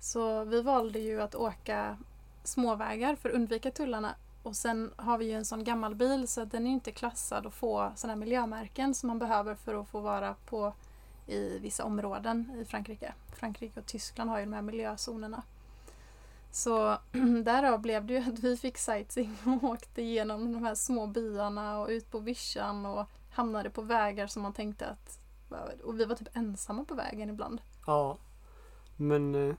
Så 0.00 0.44
vi 0.44 0.62
valde 0.62 0.98
ju 0.98 1.22
att 1.22 1.34
åka 1.34 1.98
småvägar 2.44 3.16
för 3.16 3.28
att 3.28 3.34
undvika 3.34 3.70
tullarna. 3.70 4.14
Och 4.42 4.56
sen 4.56 4.92
har 4.96 5.18
vi 5.18 5.24
ju 5.24 5.32
en 5.32 5.44
sån 5.44 5.64
gammal 5.64 5.94
bil 5.94 6.28
så 6.28 6.40
att 6.40 6.50
den 6.50 6.66
är 6.66 6.70
inte 6.70 6.92
klassad 6.92 7.46
att 7.46 7.54
få 7.54 7.92
sådana 7.96 8.16
miljömärken 8.16 8.94
som 8.94 9.06
man 9.06 9.18
behöver 9.18 9.54
för 9.54 9.80
att 9.80 9.88
få 9.88 10.00
vara 10.00 10.34
på 10.46 10.72
i 11.26 11.58
vissa 11.58 11.84
områden 11.84 12.50
i 12.62 12.64
Frankrike. 12.64 13.14
Frankrike 13.32 13.80
och 13.80 13.86
Tyskland 13.86 14.30
har 14.30 14.38
ju 14.38 14.44
de 14.44 14.52
här 14.52 14.62
miljözonerna. 14.62 15.42
Så 16.50 16.98
därav 17.44 17.80
blev 17.80 18.06
det 18.06 18.12
ju 18.12 18.18
att 18.18 18.38
vi 18.38 18.56
fick 18.56 18.78
sightseeing 18.78 19.36
och 19.44 19.64
åkte 19.70 20.02
igenom 20.02 20.52
de 20.52 20.64
här 20.64 20.74
små 20.74 21.06
byarna 21.06 21.80
och 21.80 21.88
ut 21.88 22.10
på 22.10 22.18
vischan 22.18 22.86
och 22.86 23.08
hamnade 23.34 23.70
på 23.70 23.82
vägar 23.82 24.26
som 24.26 24.42
man 24.42 24.52
tänkte 24.52 24.86
att... 24.86 25.18
Och 25.84 26.00
vi 26.00 26.04
var 26.04 26.14
typ 26.14 26.36
ensamma 26.36 26.84
på 26.84 26.94
vägen 26.94 27.30
ibland. 27.30 27.60
Ja. 27.86 28.16
Men 28.96 29.34
eh, 29.34 29.54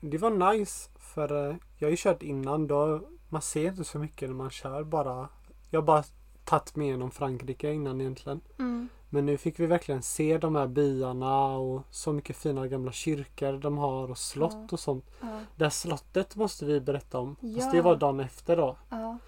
det 0.00 0.18
var 0.18 0.52
nice 0.54 0.90
för 0.98 1.48
eh, 1.50 1.56
jag 1.78 1.86
har 1.86 1.90
ju 1.90 1.96
kört 1.96 2.22
innan 2.22 2.66
då 2.66 3.00
man 3.28 3.42
ser 3.42 3.68
inte 3.68 3.84
så 3.84 3.98
mycket 3.98 4.28
när 4.28 4.36
man 4.36 4.50
kör 4.50 4.84
bara. 4.84 5.28
Jag 5.70 5.80
har 5.80 5.86
bara 5.86 6.04
tagit 6.44 6.76
mig 6.76 6.86
igenom 6.86 7.10
Frankrike 7.10 7.72
innan 7.72 8.00
egentligen. 8.00 8.40
Mm. 8.58 8.88
Men 9.10 9.26
nu 9.26 9.36
fick 9.38 9.60
vi 9.60 9.66
verkligen 9.66 10.02
se 10.02 10.38
de 10.38 10.56
här 10.56 10.66
byarna 10.66 11.46
och 11.56 11.82
så 11.90 12.12
mycket 12.12 12.36
fina 12.36 12.66
gamla 12.66 12.92
kyrkor 12.92 13.52
de 13.52 13.78
har 13.78 14.10
och 14.10 14.18
slott 14.18 14.52
Ja. 14.52 14.66
och 14.72 14.80
sånt. 14.80 15.04
Ja. 15.20 15.40
Det 15.56 15.64
här 15.64 15.70
slottet 15.70 16.36
måste 16.36 16.64
vi 16.64 16.80
berätta 16.80 17.18
om. 17.18 17.36
Fast 17.36 17.44
Ja. 17.56 17.70
det 17.72 17.80
var 17.80 17.96
dagen 17.96 18.20
efter 18.20 18.56
då. 18.56 18.76
Ja. 18.90 19.18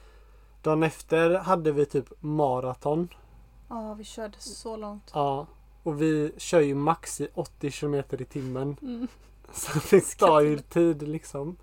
Dagen 0.62 0.83
efter 0.83 1.38
hade 1.38 1.73
vi 1.73 1.87
typ 1.87 2.07
maraton. 2.20 3.09
Ja, 3.68 3.94
vi 3.94 4.05
körde 4.05 4.38
så 4.38 4.77
långt. 4.77 5.11
Ja. 5.14 5.46
Och 5.83 6.03
vi 6.03 6.33
kör 6.37 6.61
ju 6.61 6.74
max 6.74 7.20
i 7.20 7.29
80 7.35 7.70
kilometer 7.70 8.22
i 8.22 8.24
timmen. 8.24 8.77
Mm. 8.83 9.09
Så 9.53 9.81
det 9.90 10.00
tar 10.18 10.40
ju 10.40 10.59
tid 10.59 11.03
liksom. 11.09 11.57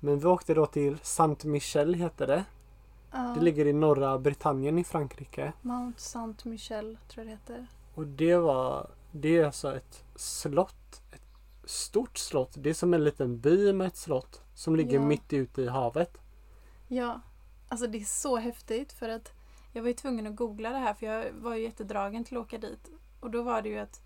Men 0.00 0.18
vi 0.18 0.26
åkte 0.26 0.54
då 0.54 0.66
till 0.66 0.98
Saint 1.02 1.44
Michel 1.44 1.94
heter 1.94 2.26
det. 2.26 2.44
Ja. 3.10 3.18
Det 3.18 3.40
ligger 3.40 3.66
i 3.66 3.72
norra 3.72 4.18
Britannien 4.18 4.78
i 4.78 4.84
Frankrike. 4.84 5.52
Mount 5.62 6.00
Saint 6.00 6.44
Michel 6.44 6.98
tror 7.08 7.26
jag 7.26 7.26
det 7.26 7.30
heter. 7.52 7.66
Och 7.94 8.06
det 8.06 8.36
var 8.36 8.90
Det 9.12 9.36
är 9.38 9.44
alltså 9.44 9.76
ett 9.76 10.04
slott. 10.16 11.02
Ett 11.12 11.22
stort 11.64 12.18
slott. 12.18 12.50
Det 12.56 12.70
är 12.70 12.74
som 12.74 12.94
en 12.94 13.04
liten 13.04 13.40
by 13.40 13.72
med 13.72 13.86
ett 13.86 13.96
slott. 13.96 14.42
Som 14.54 14.76
ligger 14.76 14.94
Ja. 14.94 15.00
mitt 15.06 15.32
ute 15.32 15.62
i 15.62 15.68
havet. 15.68 16.18
Ja, 16.88 17.20
alltså 17.68 17.86
det 17.86 17.98
är 17.98 18.04
så 18.04 18.36
häftigt 18.36 18.92
för 18.92 19.08
att 19.08 19.32
jag 19.72 19.82
var 19.82 19.88
ju 19.88 19.94
tvungen 19.94 20.26
att 20.26 20.36
googla 20.36 20.70
det 20.70 20.78
här 20.78 20.94
för 20.94 21.06
jag 21.06 21.32
var 21.32 21.54
ju 21.54 21.62
jättedragen 21.62 22.24
till 22.24 22.36
att 22.36 22.42
åka 22.42 22.58
dit. 22.58 22.90
Och 23.20 23.30
då 23.30 23.42
var 23.42 23.62
det 23.62 23.68
ju 23.68 23.78
att, 23.78 24.00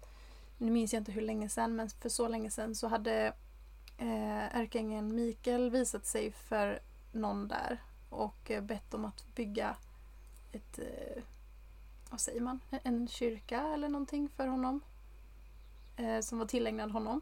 nu 0.59 0.71
minns 0.71 0.93
jag 0.93 1.01
inte 1.01 1.13
hur 1.13 1.23
länge 1.23 1.49
sedan, 1.49 1.77
men 1.77 1.89
för 1.89 2.09
så 2.09 2.29
länge 2.29 2.51
sedan 2.51 2.75
så 2.75 2.89
hade 2.89 3.27
eh, 3.99 4.57
ärkeängeln 4.57 5.15
Mikael 5.15 5.71
visat 5.71 6.07
sig 6.07 6.33
för 6.33 6.79
någon 7.13 7.49
där 7.49 7.83
och 8.11 8.51
eh, 8.51 8.63
bett 8.63 8.95
om 8.95 9.05
att 9.05 9.35
bygga 9.35 9.77
ett, 10.53 10.79
eh, 10.79 11.23
vad 12.11 12.21
säger 12.21 12.41
man, 12.41 12.61
en, 12.71 12.81
en 12.85 13.09
kyrka 13.09 13.61
eller 13.61 13.89
någonting 13.89 14.29
för 14.29 14.47
honom. 14.47 14.81
Eh, 15.97 16.21
som 16.21 16.39
var 16.39 16.47
tillägnad 16.47 16.91
honom. 16.91 17.21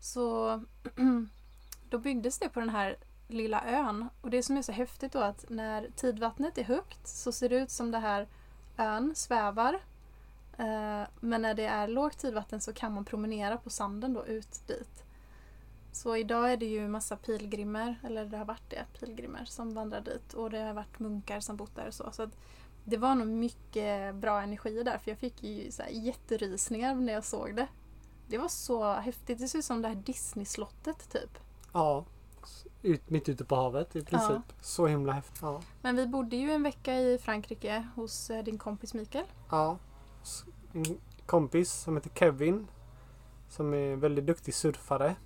Så 0.00 0.60
då 1.90 1.98
byggdes 1.98 2.38
det 2.38 2.48
på 2.48 2.60
den 2.60 2.68
här 2.68 2.96
lilla 3.34 3.64
ön. 3.64 4.08
Och 4.20 4.30
det 4.30 4.42
som 4.42 4.56
är 4.56 4.62
så 4.62 4.72
häftigt 4.72 5.12
då 5.12 5.18
att 5.18 5.44
när 5.48 5.90
tidvattnet 5.96 6.58
är 6.58 6.64
högt 6.64 7.08
så 7.08 7.32
ser 7.32 7.48
det 7.48 7.56
ut 7.56 7.70
som 7.70 7.90
det 7.90 7.98
här 7.98 8.28
ön 8.76 9.14
svävar. 9.14 9.74
Eh, 10.58 11.02
men 11.20 11.42
när 11.42 11.54
det 11.54 11.66
är 11.66 11.88
lågt 11.88 12.18
tidvatten 12.18 12.60
så 12.60 12.72
kan 12.72 12.94
man 12.94 13.04
promenera 13.04 13.56
på 13.56 13.70
sanden 13.70 14.14
då 14.14 14.26
ut 14.26 14.66
dit. 14.66 15.04
Så 15.92 16.16
idag 16.16 16.52
är 16.52 16.56
det 16.56 16.66
ju 16.66 16.88
massa 16.88 17.16
pilgrimer, 17.16 17.96
eller 18.02 18.24
det 18.24 18.36
har 18.36 18.44
varit 18.44 18.70
det, 18.70 18.84
pilgrimer 19.00 19.44
som 19.44 19.74
vandrar 19.74 20.00
dit. 20.00 20.34
Och 20.34 20.50
det 20.50 20.58
har 20.58 20.72
varit 20.72 20.98
munkar 20.98 21.40
som 21.40 21.56
bott 21.56 21.76
där 21.76 21.86
och 21.86 21.94
så. 21.94 22.10
så 22.12 22.22
att 22.22 22.36
det 22.84 22.96
var 22.96 23.14
nog 23.14 23.26
mycket 23.26 24.14
bra 24.14 24.42
energi 24.42 24.82
där 24.82 24.98
för 24.98 25.10
jag 25.10 25.18
fick 25.18 25.42
ju 25.42 25.70
så 25.70 25.82
här 25.82 25.90
jätterysningar 25.90 26.94
när 26.94 27.12
jag 27.12 27.24
såg 27.24 27.56
det. 27.56 27.66
Det 28.28 28.38
var 28.38 28.48
så 28.48 28.92
häftigt. 28.92 29.38
Det 29.38 29.48
ser 29.48 29.58
ut 29.58 29.64
som 29.64 29.82
det 29.82 29.88
här 29.88 29.94
Disney-slottet 29.94 31.12
typ. 31.12 31.38
Ja. 31.72 32.04
Ut, 32.82 33.10
mitt 33.10 33.28
ute 33.28 33.44
på 33.44 33.56
havet 33.56 33.96
i 33.96 34.04
princip. 34.04 34.30
Ja. 34.30 34.54
Så 34.60 34.86
himla 34.86 35.12
häftigt. 35.12 35.42
Ja. 35.42 35.60
Men 35.82 35.96
vi 35.96 36.06
bodde 36.06 36.36
ju 36.36 36.50
en 36.50 36.62
vecka 36.62 36.94
i 36.94 37.18
Frankrike 37.18 37.88
hos 37.94 38.30
eh, 38.30 38.44
din 38.44 38.58
kompis 38.58 38.94
Mikael. 38.94 39.26
ja. 39.50 39.78
En 40.72 40.98
kompis 41.26 41.72
som 41.72 41.96
heter 41.96 42.10
Kevin. 42.14 42.66
Som 43.48 43.74
är 43.74 43.96
väldigt 43.96 44.26
duktig 44.26 44.54
surfare. 44.54 45.16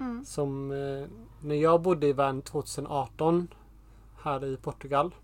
Mm. 0.00 0.24
Som 0.24 0.70
eh, 0.70 1.08
när 1.40 1.54
jag 1.54 1.82
bodde 1.82 2.06
i 2.06 2.12
världen 2.12 2.42
2018 2.42 3.48
här 4.22 4.44
i 4.44 4.56
Portugal. 4.56 5.14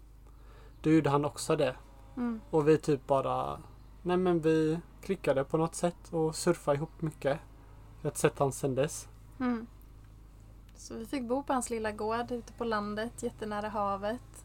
Då 0.80 0.90
gjorde 0.90 1.10
han 1.10 1.24
också 1.24 1.56
det. 1.56 1.76
Mm. 2.16 2.40
Och 2.50 2.68
vi 2.68 2.78
typ 2.78 3.06
bara 3.06 3.58
Nej 4.02 4.16
men 4.16 4.40
vi 4.40 4.78
klickade 5.02 5.44
på 5.44 5.56
något 5.56 5.74
sätt 5.74 6.08
och 6.10 6.36
surfade 6.36 6.76
ihop 6.76 7.02
mycket. 7.02 7.38
Inte 8.04 8.18
sett 8.18 8.38
han 8.38 8.52
sen 8.52 8.74
dess. 8.74 9.08
Mm. 9.40 9.66
Så 10.74 10.94
vi 10.94 11.06
fick 11.06 11.22
bo 11.28 11.42
på 11.42 11.52
hans 11.52 11.70
lilla 11.70 11.92
gård 11.92 12.30
ute 12.32 12.52
på 12.52 12.64
landet, 12.64 13.22
jättenära 13.22 13.68
havet. 13.68 14.44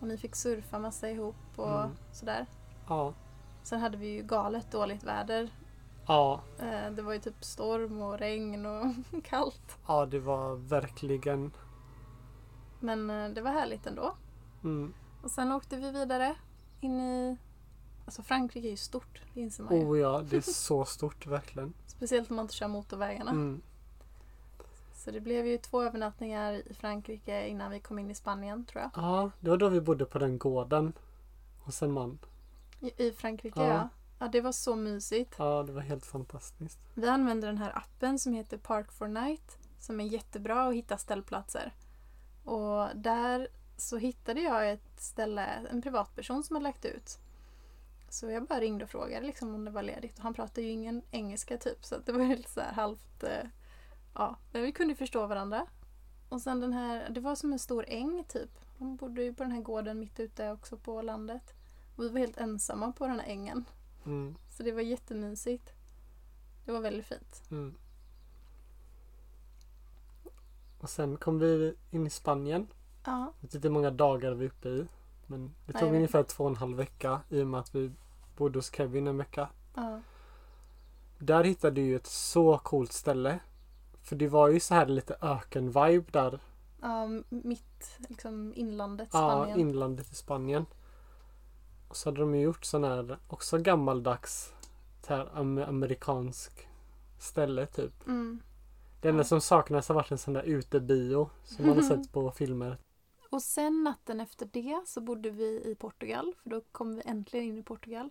Och 0.00 0.06
ni 0.08 0.16
fick 0.16 0.36
surfa 0.36 0.78
massa 0.78 1.10
ihop 1.10 1.34
och 1.56 1.78
Mm. 1.80 1.90
sådär. 2.12 2.46
Ja. 2.88 3.14
Sen 3.62 3.80
hade 3.80 3.96
vi 3.96 4.06
ju 4.06 4.22
galet 4.22 4.70
dåligt 4.72 5.02
väder. 5.04 5.50
Ja. 6.06 6.40
Eh, 6.58 6.90
Det 6.90 7.02
var 7.02 7.12
ju 7.12 7.18
typ 7.18 7.44
storm 7.44 8.02
och 8.02 8.18
regn 8.18 8.66
och 8.66 8.86
kallt. 9.24 9.78
Ja, 9.86 10.06
det 10.06 10.18
var 10.20 10.54
verkligen... 10.56 11.52
Men 12.80 13.10
eh, 13.10 13.28
det 13.28 13.40
var 13.40 13.50
härligt 13.50 13.86
ändå. 13.86 14.14
Mm. 14.64 14.94
Och 15.22 15.30
sen 15.30 15.52
åkte 15.52 15.76
vi 15.76 15.90
vidare 15.90 16.34
in 16.80 17.00
i... 17.00 17.36
Alltså 18.04 18.22
Frankrike 18.22 18.68
är 18.68 18.70
ju 18.70 18.76
stort, 18.76 19.22
det 19.34 19.40
inser 19.40 19.64
man 19.64 19.76
ju. 19.76 19.84
Oh 19.86 19.98
ja, 19.98 20.22
det 20.30 20.36
är 20.36 20.40
så 20.40 20.84
stort 20.84 21.26
verkligen. 21.26 21.74
Speciellt 21.86 22.30
om 22.30 22.36
man 22.36 22.44
inte 22.44 22.54
kör 22.54 22.68
motorvägarna. 22.68 23.30
Mm. 23.30 23.62
Så 25.04 25.10
det 25.10 25.20
blev 25.20 25.46
ju 25.46 25.58
två 25.58 25.82
övernattningar 25.82 26.52
i 26.70 26.74
Frankrike 26.74 27.48
innan 27.48 27.70
vi 27.70 27.80
kom 27.80 27.98
in 27.98 28.10
i 28.10 28.14
Spanien 28.14 28.64
tror 28.64 28.82
jag. 28.82 28.90
Ja, 28.94 29.30
det 29.40 29.50
var 29.50 29.56
då 29.56 29.68
vi 29.68 29.80
bodde 29.80 30.04
på 30.04 30.18
den 30.18 30.38
gården. 30.38 30.92
Hos 31.58 31.82
en 31.82 31.92
man. 31.92 32.18
I, 32.80 33.06
i 33.06 33.12
Frankrike 33.12 33.60
Ja. 33.60 33.66
ja. 33.66 33.88
ja. 34.18 34.28
det 34.28 34.40
var 34.40 34.52
så 34.52 34.76
mysigt. 34.76 35.34
Ja, 35.38 35.62
det 35.62 35.72
var 35.72 35.80
helt 35.80 36.06
fantastiskt. 36.06 36.78
Vi 36.94 37.08
använder 37.08 37.48
den 37.48 37.58
här 37.58 37.78
appen 37.78 38.18
som 38.18 38.32
heter 38.32 38.58
Park 38.58 38.92
for 38.92 39.08
Night 39.08 39.58
som 39.78 40.00
är 40.00 40.04
jättebra 40.04 40.68
att 40.68 40.74
hitta 40.74 40.98
ställplatser. 40.98 41.74
Och 42.44 42.88
där 42.94 43.48
så 43.76 43.96
hittade 43.96 44.40
jag 44.40 44.70
ett 44.70 45.00
ställe, 45.00 45.46
en 45.70 45.82
privatperson 45.82 46.44
som 46.44 46.56
hade 46.56 46.64
lagt 46.64 46.84
ut. 46.84 47.18
Så 48.08 48.30
jag 48.30 48.44
bara 48.44 48.60
ringde 48.60 48.84
och 48.84 48.90
frågade 48.90 49.26
liksom 49.26 49.54
om 49.54 49.64
det 49.64 49.70
var 49.70 49.82
ledigt 49.82 50.18
och 50.18 50.22
han 50.22 50.34
pratade 50.34 50.62
ju 50.62 50.70
ingen 50.70 51.02
engelska 51.10 51.58
typ 51.58 51.84
så 51.84 51.98
det 51.98 52.12
var 52.12 52.24
lite 52.24 52.50
så 52.50 52.60
här 52.60 52.72
halvt 52.72 53.22
eh, 53.22 53.48
Ja, 54.14 54.36
men 54.52 54.62
vi 54.62 54.72
kunde 54.72 54.94
förstå 54.94 55.26
varandra. 55.26 55.66
Och 56.28 56.40
sen 56.40 56.60
den 56.60 56.72
här, 56.72 57.10
det 57.10 57.20
var 57.20 57.34
som 57.34 57.52
en 57.52 57.58
stor 57.58 57.84
äng 57.88 58.24
typ. 58.28 58.50
Han 58.78 58.96
bodde 58.96 59.22
ju 59.22 59.34
på 59.34 59.42
den 59.42 59.52
här 59.52 59.60
gården 59.60 59.98
mitt 59.98 60.20
ute 60.20 60.50
också 60.50 60.76
på 60.76 61.02
landet. 61.02 61.54
Och 61.96 62.04
vi 62.04 62.08
var 62.08 62.18
helt 62.18 62.36
ensamma 62.36 62.92
på 62.92 63.06
den 63.06 63.20
här 63.20 63.26
ängen. 63.26 63.64
Mm. 64.06 64.34
Så 64.50 64.62
det 64.62 64.72
var 64.72 64.80
jättemysigt. 64.80 65.72
Det 66.64 66.72
var 66.72 66.80
väldigt 66.80 67.06
fint. 67.06 67.42
Mm. 67.50 67.74
Och 70.80 70.90
sen 70.90 71.16
kom 71.16 71.38
vi 71.38 71.74
in 71.90 72.06
i 72.06 72.10
Spanien. 72.10 72.66
Ja. 73.04 73.32
Jag 73.40 73.48
vet 73.48 73.54
inte 73.54 73.68
hur 73.68 73.72
många 73.72 73.90
dagar 73.90 74.32
vi 74.32 74.44
är 74.44 74.48
uppe 74.48 74.68
i. 74.68 74.86
Men 75.26 75.46
det 75.46 75.72
Nej, 75.72 75.80
tog 75.80 75.90
vet 75.90 75.96
ungefär 75.96 76.22
två 76.22 76.44
och 76.44 76.50
en 76.50 76.56
halv 76.56 76.76
vecka 76.76 77.20
i 77.28 77.42
och 77.42 77.46
med 77.46 77.60
att 77.60 77.74
vi 77.74 77.92
bodde 78.36 78.58
hos 78.58 78.74
Kevin 78.74 79.06
en 79.06 79.16
vecka. 79.16 79.48
ja. 79.74 80.00
Där 81.18 81.44
hittade 81.44 81.80
du 81.80 81.96
ett 81.96 82.06
så 82.06 82.58
coolt 82.58 82.92
ställe. 82.92 83.40
För 84.02 84.16
det 84.16 84.28
var 84.28 84.48
ju 84.48 84.60
så 84.60 84.74
här 84.74 84.86
lite 84.86 85.16
öken-vibe 85.20 86.10
där. 86.12 86.40
ja 86.80 87.08
mitt 87.28 87.98
liksom 88.08 88.52
inlandet 88.56 89.08
Ja, 89.12 89.18
Spanien. 89.18 89.60
inlandet 89.60 90.12
i 90.12 90.14
Spanien. 90.14 90.66
Och 91.88 91.96
så 91.96 92.08
hade 92.08 92.20
de 92.20 92.34
ju 92.34 92.40
gjort 92.40 92.64
sån 92.64 92.84
här 92.84 93.18
också 93.28 93.58
gammaldags 93.58 94.52
här, 95.06 95.28
am- 95.34 95.58
amerikansk 95.68 96.68
ställe 97.20 97.66
typ. 97.66 98.06
mm. 98.06 98.42
Det 99.00 99.08
enda 99.08 99.20
Ja. 99.20 99.24
som 99.24 99.40
saknas 99.40 99.88
har 99.88 99.94
varit 99.94 100.10
en 100.10 100.18
sån 100.18 100.34
där 100.34 100.42
utebio 100.42 101.30
som 101.44 101.66
man 101.66 101.74
har 101.76 101.82
sett 101.88 102.12
på 102.12 102.30
filmer. 102.30 102.78
Och 103.30 103.42
sen 103.42 103.84
natten 103.84 104.20
efter 104.20 104.48
det 104.52 104.82
så 104.86 105.00
bodde 105.00 105.30
vi 105.30 105.44
i 105.64 105.74
Portugal 105.74 106.34
för 106.42 106.50
då 106.50 106.60
kom 106.72 106.94
vi 106.96 107.02
äntligen 107.04 107.46
in 107.46 107.58
i 107.58 107.62
Portugal. 107.62 108.10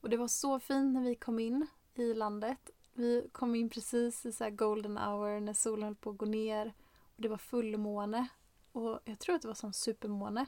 Och 0.00 0.10
det 0.10 0.16
var 0.16 0.28
så 0.28 0.60
fint 0.60 0.94
när 0.94 1.00
vi 1.02 1.14
kom 1.14 1.38
in 1.38 1.66
i 1.94 2.14
landet. 2.14 2.70
Vi 2.98 3.28
kom 3.32 3.54
in 3.54 3.70
precis 3.70 4.26
i 4.26 4.32
så 4.32 4.50
golden 4.50 4.98
hour 4.98 5.40
när 5.40 5.52
solen 5.52 5.84
höll 5.84 5.94
på 5.94 6.10
att 6.10 6.16
gå 6.16 6.26
ner. 6.26 6.74
Och 7.16 7.22
det 7.22 7.28
var 7.28 7.36
fullmåne. 7.36 8.28
Och 8.72 9.00
jag 9.04 9.18
tror 9.18 9.34
att 9.34 9.42
det 9.42 9.48
var 9.48 9.54
som 9.54 9.72
supermåne. 9.72 10.46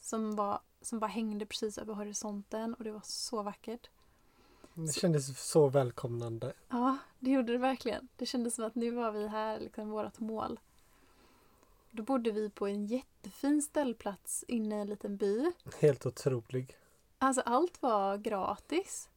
Som, 0.00 0.36
var, 0.36 0.60
som 0.80 0.98
bara 0.98 1.06
hängde 1.06 1.46
precis 1.46 1.78
över 1.78 1.94
horisonten 1.94 2.74
och 2.74 2.84
det 2.84 2.90
var 2.92 3.02
så 3.04 3.42
vackert. 3.42 3.90
Det 4.74 4.92
kändes 4.92 5.50
så 5.50 5.68
välkomnande. 5.68 6.52
Ja, 6.68 6.98
det 7.18 7.30
gjorde 7.30 7.52
det 7.52 7.58
verkligen. 7.58 8.08
Det 8.16 8.26
kändes 8.26 8.54
som 8.54 8.64
att 8.64 8.74
nu 8.74 8.90
var 8.90 9.12
vi 9.12 9.28
här, 9.28 9.60
liksom 9.60 9.90
vårt 9.90 10.20
mål. 10.20 10.60
Då 11.90 12.02
bodde 12.02 12.30
vi 12.30 12.50
på 12.50 12.66
en 12.66 12.86
jättefin 12.86 13.62
ställplats 13.62 14.44
inne 14.48 14.76
i 14.76 14.80
en 14.80 14.86
liten 14.86 15.16
by. 15.16 15.52
Helt 15.80 16.06
otrolig. 16.06 16.76
Alltså 17.18 17.40
allt 17.40 17.82
var 17.82 18.16
gratis. 18.16 19.08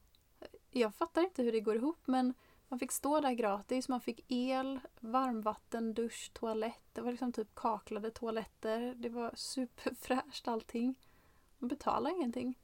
Jag 0.72 0.96
fattar 0.96 1.22
inte 1.22 1.44
hur 1.44 1.52
det 1.52 1.60
går 1.60 1.76
ihop 1.76 2.00
men 2.06 2.34
man 2.68 2.80
fick 2.80 2.92
stå 2.92 3.20
där 3.22 3.32
gratis. 3.32 3.90
Man 3.90 4.02
fick 4.02 4.26
el, 4.32 4.80
varmvatten, 5.00 5.94
dusch, 5.94 6.32
toalett. 6.34 6.84
Det 6.94 7.02
var 7.02 7.12
liksom 7.12 7.32
typ 7.34 7.56
kaklade 7.56 8.12
toaletter. 8.12 8.94
Det 8.98 9.10
var 9.10 9.32
superfräscht 9.36 10.48
allting. 10.48 10.96
Man 11.58 11.68
betalade 11.68 12.16
ingenting. 12.16 12.60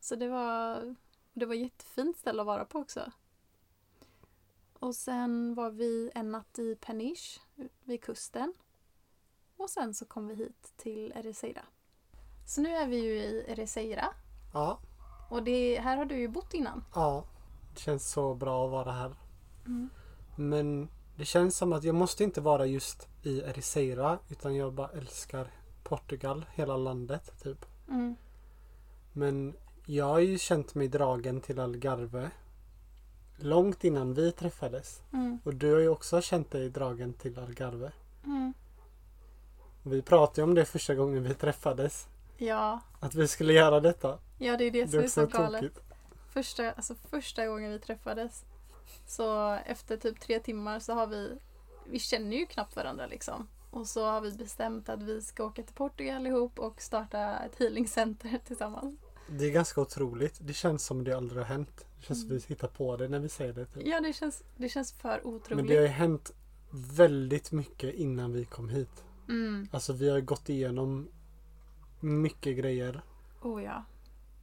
Så 0.00 0.16
det 0.16 0.28
var, 0.28 0.94
det 1.32 1.46
var 1.46 1.54
ett 1.54 1.60
jättefint 1.60 2.16
ställe 2.16 2.42
att 2.42 2.46
vara 2.46 2.64
på 2.64 2.78
också. 2.78 3.12
Och 4.78 4.94
sen 4.94 5.54
var 5.54 5.70
vi 5.70 6.10
en 6.14 6.30
natt 6.30 6.58
i 6.58 6.76
Peniche 6.76 7.40
vid 7.84 8.02
kusten. 8.02 8.54
Och 9.56 9.70
sen 9.70 9.94
så 9.94 10.06
kom 10.06 10.26
vi 10.28 10.34
hit 10.34 10.72
till 10.76 11.12
Ericeira. 11.16 11.62
Så 12.46 12.60
nu 12.60 12.68
är 12.68 12.86
vi 12.86 12.96
ju 12.96 13.12
i 13.18 13.44
Ericeira. 13.48 14.06
Ja, 14.54 14.80
Och 15.30 15.42
det, 15.42 15.80
här 15.80 15.96
har 15.96 16.04
du 16.04 16.16
ju 16.18 16.28
bott 16.28 16.54
innan. 16.54 16.84
ja. 16.94 17.24
Det 17.78 17.82
känns 17.82 18.10
så 18.10 18.34
bra 18.34 18.64
att 18.64 18.70
vara 18.70 18.92
här. 18.92 19.14
Mm. 19.66 19.90
Men 20.36 20.88
det 21.16 21.24
känns 21.24 21.56
som 21.56 21.72
att 21.72 21.84
jag 21.84 21.94
måste 21.94 22.24
inte 22.24 22.40
vara 22.40 22.66
just 22.66 23.08
i 23.22 23.40
Ericeira 23.40 24.18
utan 24.28 24.56
jag 24.56 24.72
bara 24.72 24.88
älskar 24.88 25.50
Portugal, 25.84 26.44
hela 26.54 26.76
landet 26.76 27.32
typ. 27.42 27.66
Mm. 27.88 28.16
Men 29.12 29.54
jag 29.86 30.04
har 30.04 30.18
ju 30.18 30.38
känt 30.38 30.74
mig 30.74 30.88
dragen 30.88 31.40
till 31.40 31.58
Algarve 31.60 32.30
långt 33.36 33.84
innan 33.84 34.14
vi 34.14 34.32
träffades. 34.32 35.02
Mm. 35.12 35.38
Och 35.44 35.54
du 35.54 35.72
har 35.72 35.80
ju 35.80 35.88
också 35.88 36.20
känt 36.20 36.50
dig 36.50 36.70
dragen 36.70 37.12
till 37.12 37.38
Algarve. 37.38 37.92
Mm. 38.24 38.52
Vi 39.82 40.02
pratade 40.02 40.40
ju 40.40 40.44
om 40.44 40.54
det 40.54 40.64
första 40.64 40.94
gången 40.94 41.22
vi 41.22 41.34
träffades. 41.34 42.08
Ja. 42.36 42.80
Att 43.00 43.14
vi 43.14 43.28
skulle 43.28 43.52
göra 43.52 43.80
detta. 43.80 44.18
ja, 44.38 44.56
det 44.56 44.64
är 44.64 44.70
det 44.70 44.84
Det 44.84 44.90
som 44.90 44.98
är 44.98 45.04
är 45.04 45.08
så 45.08 45.26
galet. 45.26 45.60
tokigt. 45.62 45.80
Första, 46.30 46.72
alltså 46.72 46.94
första 46.94 47.46
gången 47.46 47.72
vi 47.72 47.78
träffades 47.78 48.44
så 49.06 49.52
efter 49.52 49.96
typ 49.96 50.20
tre 50.20 50.40
timmar 50.40 50.80
så 50.80 50.92
har 50.92 51.06
vi, 51.06 51.38
vi 51.86 51.98
känner 51.98 52.36
ju 52.36 52.46
knappt 52.46 52.76
varandra 52.76 53.06
liksom. 53.06 53.48
Och 53.70 53.86
så 53.86 54.06
har 54.06 54.20
vi 54.20 54.32
bestämt 54.32 54.88
att 54.88 55.02
vi 55.02 55.22
ska 55.22 55.44
åka 55.44 55.62
till 55.62 55.74
Portugal 55.74 56.26
ihop 56.26 56.58
och 56.58 56.82
starta 56.82 57.38
ett 57.38 57.58
healingcenter 57.58 58.38
tillsammans. 58.46 58.98
Det 59.30 59.44
är 59.44 59.50
ganska 59.50 59.80
otroligt. 59.80 60.38
Det 60.42 60.52
känns 60.52 60.84
som 60.86 61.04
det 61.04 61.12
aldrig 61.12 61.38
har 61.42 61.44
hänt. 61.48 61.86
Det 62.00 62.06
känns 62.06 62.20
som 62.20 62.30
Mm. 62.30 62.42
vi 62.46 62.54
hittar 62.54 62.68
på 62.68 62.96
det 62.96 63.08
när 63.08 63.18
vi 63.18 63.28
säger 63.28 63.52
det. 63.52 63.66
Typ. 63.66 63.86
Ja, 63.86 64.00
det 64.00 64.12
känns, 64.12 64.42
det 64.56 64.68
känns 64.68 64.92
för 64.92 65.26
otroligt. 65.26 65.56
Men 65.56 65.66
det 65.66 65.74
har 65.76 65.82
ju 65.82 65.88
hänt 65.88 66.32
väldigt 66.70 67.52
mycket 67.52 67.94
innan 67.94 68.32
vi 68.32 68.44
kom 68.44 68.68
hit. 68.68 69.04
mm. 69.28 69.68
Alltså 69.72 69.92
vi 69.92 70.10
har 70.10 70.20
gått 70.20 70.48
igenom 70.48 71.08
mycket 72.00 72.56
grejer. 72.56 73.00
Oh 73.42 73.62
ja. 73.64 73.84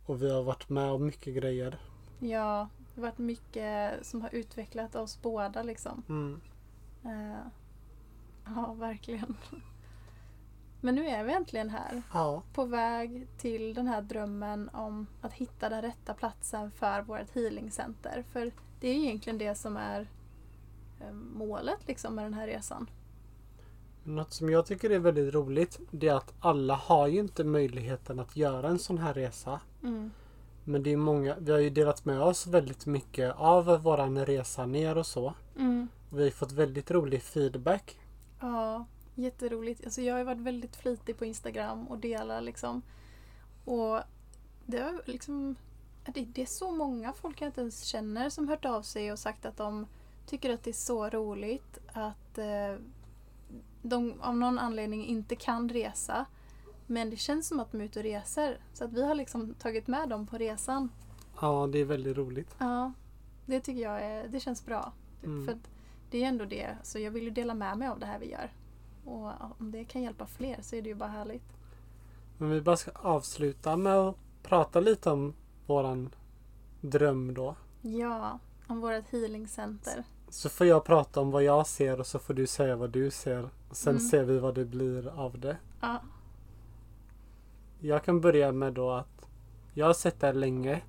Och 0.05 0.21
vi 0.21 0.31
har 0.31 0.43
varit 0.43 0.69
med 0.69 0.91
om 0.91 1.05
mycket 1.05 1.35
grejer. 1.35 1.77
Ja, 2.19 2.69
det 2.77 3.01
har 3.01 3.07
varit 3.07 3.17
mycket 3.17 4.05
som 4.05 4.21
har 4.21 4.35
utvecklat 4.35 4.95
oss 4.95 5.21
båda 5.21 5.63
liksom. 5.63 6.03
Mm. 6.09 6.41
Eh, 7.03 7.47
ja, 8.55 8.73
verkligen. 8.73 9.37
Men 10.81 10.95
nu 10.95 11.07
är 11.07 11.23
vi 11.23 11.33
äntligen 11.33 11.69
här. 11.69 12.01
Ja, 12.13 12.43
På 12.53 12.65
väg 12.65 13.27
till 13.37 13.73
den 13.73 13.87
här 13.87 14.01
drömmen 14.01 14.69
om 14.69 15.07
att 15.21 15.33
hitta 15.33 15.69
den 15.69 15.81
rätta 15.81 16.13
platsen 16.13 16.71
för 16.71 17.01
vårt 17.01 17.35
healingcenter. 17.35 18.23
För 18.31 18.51
det 18.79 18.87
är 18.89 18.93
ju 18.93 19.05
egentligen 19.05 19.37
det 19.37 19.55
som 19.55 19.77
är 19.77 20.07
eh, 21.01 21.11
målet 21.13 21.87
liksom 21.87 22.15
med 22.15 22.25
den 22.25 22.33
här 22.33 22.47
resan. 22.47 22.89
Något 24.05 24.33
som 24.33 24.49
jag 24.49 24.65
tycker 24.65 24.89
är 24.89 24.99
väldigt 24.99 25.33
roligt 25.33 25.79
det 25.91 26.07
är 26.07 26.15
att 26.15 26.33
alla 26.39 26.75
har 26.75 27.07
ju 27.07 27.19
inte 27.19 27.43
möjligheten 27.43 28.19
att 28.19 28.35
göra 28.35 28.67
en 28.67 28.79
sån 28.79 28.97
här 28.97 29.13
resa. 29.13 29.59
Mm. 29.83 30.11
Men 30.63 30.83
det 30.83 30.93
är 30.93 30.97
många, 30.97 31.35
vi 31.39 31.51
har 31.51 31.59
ju 31.59 31.69
delat 31.69 32.05
med 32.05 32.21
oss 32.21 32.47
väldigt 32.47 32.85
mycket 32.85 33.35
av 33.35 33.65
våran 33.83 34.25
resa 34.25 34.65
ner 34.65 34.97
och 34.97 35.05
så. 35.05 35.33
Mm. 35.55 35.87
Vi 36.09 36.23
har 36.23 36.29
fått 36.29 36.51
väldigt 36.51 36.91
rolig 36.91 37.23
feedback. 37.23 37.99
Ja, 38.39 38.85
jätteroligt. 39.15 39.85
Alltså 39.85 40.01
jag 40.01 40.15
har 40.15 40.23
varit 40.23 40.41
väldigt 40.41 40.75
flitig 40.75 41.17
på 41.17 41.25
Instagram 41.25 41.87
och 41.87 41.97
delar 41.97 42.41
liksom. 42.41 42.81
Och 43.65 43.99
det 44.65 44.77
är 44.77 45.01
liksom 45.05 45.55
det 46.05 46.41
är 46.41 46.45
så 46.45 46.71
många 46.71 47.13
folk 47.13 47.41
jag 47.41 47.47
inte 47.47 47.61
ens 47.61 47.83
känner 47.83 48.29
som 48.29 48.47
hört 48.47 48.65
av 48.65 48.81
sig 48.81 49.11
och 49.11 49.19
sagt 49.19 49.45
att 49.45 49.57
de 49.57 49.87
tycker 50.25 50.53
att 50.53 50.63
det 50.63 50.71
är 50.71 50.73
så 50.73 51.09
roligt 51.09 51.79
att 51.93 52.37
eh, 52.37 52.75
de 53.81 54.21
av 54.21 54.37
någon 54.37 54.59
anledning 54.59 55.05
inte 55.05 55.35
kan 55.35 55.69
resa. 55.69 56.25
Men 56.87 57.09
det 57.09 57.15
känns 57.15 57.47
som 57.47 57.59
att 57.59 57.71
de 57.71 57.81
är 57.81 57.85
ute 57.85 57.99
och 57.99 58.03
reser. 58.03 58.59
Så 58.73 58.83
att 58.83 58.93
vi 58.93 59.05
har 59.05 59.15
liksom 59.15 59.53
tagit 59.53 59.87
med 59.87 60.09
dem 60.09 60.27
på 60.27 60.37
resan. 60.37 60.89
Ja, 61.41 61.67
det 61.71 61.79
är 61.79 61.85
väldigt 61.85 62.17
roligt. 62.17 62.55
Ja, 62.57 62.91
det 63.45 63.59
tycker 63.59 63.81
jag 63.81 64.01
är, 64.01 64.27
det 64.27 64.39
känns 64.39 64.65
bra. 64.65 64.93
Mm. 65.23 65.45
För 65.45 65.57
det 66.09 66.23
är 66.23 66.27
ändå 66.27 66.45
det. 66.45 66.77
Så 66.83 66.99
jag 66.99 67.11
vill 67.11 67.23
ju 67.23 67.29
dela 67.29 67.53
med 67.53 67.77
mig 67.77 67.87
av 67.87 67.99
det 67.99 68.05
här 68.05 68.19
vi 68.19 68.31
gör. 68.31 68.51
Och 69.05 69.31
om 69.59 69.71
det 69.71 69.85
kan 69.85 70.01
hjälpa 70.01 70.25
fler 70.25 70.57
så 70.61 70.75
är 70.75 70.81
det 70.81 70.89
ju 70.89 70.95
bara 70.95 71.09
härligt. 71.09 71.57
Men 72.37 72.49
vi 72.49 72.61
bara 72.61 72.77
ska 72.77 72.91
avsluta 72.91 73.77
med 73.77 73.93
att 73.93 74.15
prata 74.43 74.79
lite 74.79 75.09
om 75.09 75.33
våran 75.65 76.09
dröm 76.81 77.33
då. 77.33 77.55
Ja, 77.81 78.39
om 78.67 78.81
vårt 78.81 79.09
healingcenter. 79.09 80.03
Så 80.35 80.49
får 80.49 80.67
jag 80.67 80.83
prata 80.83 81.21
om 81.21 81.31
vad 81.31 81.43
jag 81.43 81.67
ser 81.67 81.99
och 81.99 82.07
så 82.07 82.19
får 82.19 82.33
du 82.33 82.47
säga 82.47 82.75
vad 82.75 82.89
du 82.89 83.11
ser. 83.11 83.49
Sen 83.71 83.91
Mm. 83.95 83.99
ser 84.09 84.23
vi 84.23 84.39
vad 84.39 84.55
det 84.55 84.65
blir 84.65 85.07
av 85.19 85.39
det. 85.39 85.57
Ja. 85.81 86.01
Jag 87.79 88.03
kan 88.03 88.21
börja 88.21 88.51
med 88.51 88.73
då 88.73 88.91
att 88.91 89.27
jag 89.73 89.85
har 89.85 89.93
sett 89.93 90.19
det 90.19 90.27
här 90.27 90.33
länge. 90.33 90.81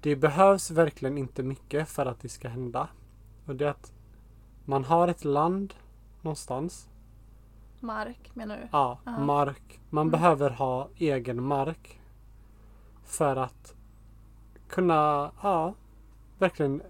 Det 0.00 0.16
behövs 0.16 0.70
verkligen 0.70 1.18
inte 1.18 1.42
mycket 1.42 1.88
för 1.88 2.06
att 2.06 2.20
det 2.20 2.28
ska 2.28 2.48
hända. 2.48 2.88
Och 3.46 3.56
det 3.56 3.64
är 3.64 3.68
att 3.70 3.92
man 4.64 4.84
har 4.84 5.08
ett 5.08 5.24
land 5.24 5.74
någonstans. 6.22 6.88
Mark 7.80 8.30
menar 8.34 8.56
du? 8.56 8.68
Ja, 8.72 8.98
Ja. 9.04 9.18
mark. 9.18 9.80
Man 9.90 10.02
Mm. 10.06 10.10
behöver 10.12 10.50
ha 10.50 10.88
egen 10.96 11.42
mark. 11.42 12.00
För 13.04 13.36
att 13.36 13.74
kunna, 14.68 15.30
ja, 15.42 15.74
verkligen 16.38 16.82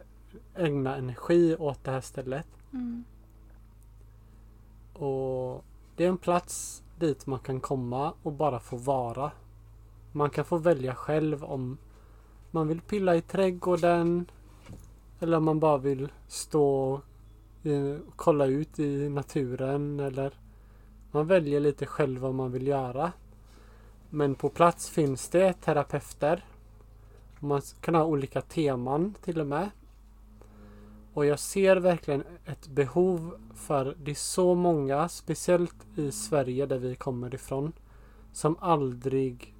ägna 0.54 0.96
energi 0.96 1.56
åt 1.56 1.84
det 1.84 1.90
här 1.90 2.00
stället. 2.00 2.46
Mm. 2.72 3.04
Och 4.92 5.64
det 5.96 6.04
är 6.04 6.08
en 6.08 6.18
plats 6.18 6.82
dit 6.98 7.26
man 7.26 7.38
kan 7.38 7.60
komma 7.60 8.12
och 8.22 8.32
bara 8.32 8.60
få 8.60 8.76
vara. 8.76 9.30
Man 10.12 10.30
kan 10.30 10.44
få 10.44 10.58
välja 10.58 10.94
själv 10.94 11.44
om 11.44 11.78
man 12.50 12.68
vill 12.68 12.80
pilla 12.80 13.16
i 13.16 13.20
trädgården 13.20 14.30
eller 15.20 15.36
om 15.36 15.44
man 15.44 15.60
bara 15.60 15.78
vill 15.78 16.12
stå 16.28 16.92
och 16.92 17.00
kolla 18.16 18.46
ut 18.46 18.78
i 18.78 19.08
naturen 19.08 20.00
eller 20.00 20.32
man 21.10 21.26
väljer 21.26 21.60
lite 21.60 21.86
själv 21.86 22.20
vad 22.20 22.34
man 22.34 22.52
vill 22.52 22.66
göra. 22.66 23.12
Men 24.10 24.34
på 24.34 24.48
plats 24.48 24.90
finns 24.90 25.28
det 25.28 25.52
terapeuter. 25.52 26.44
Man 27.40 27.62
kan 27.80 27.94
ha 27.94 28.04
olika 28.04 28.40
teman 28.40 29.14
till 29.24 29.40
och 29.40 29.46
med. 29.46 29.70
Och 31.16 31.26
jag 31.26 31.38
ser 31.38 31.76
verkligen 31.76 32.24
ett 32.44 32.68
behov 32.68 33.34
för 33.54 33.96
det 34.02 34.10
är 34.10 34.14
så 34.14 34.54
många, 34.54 35.08
speciellt 35.08 35.86
i 35.96 36.12
Sverige 36.12 36.66
där 36.66 36.78
vi 36.78 36.94
kommer 36.94 37.34
ifrån, 37.34 37.72
som 38.32 38.56
aldrig 38.60 39.54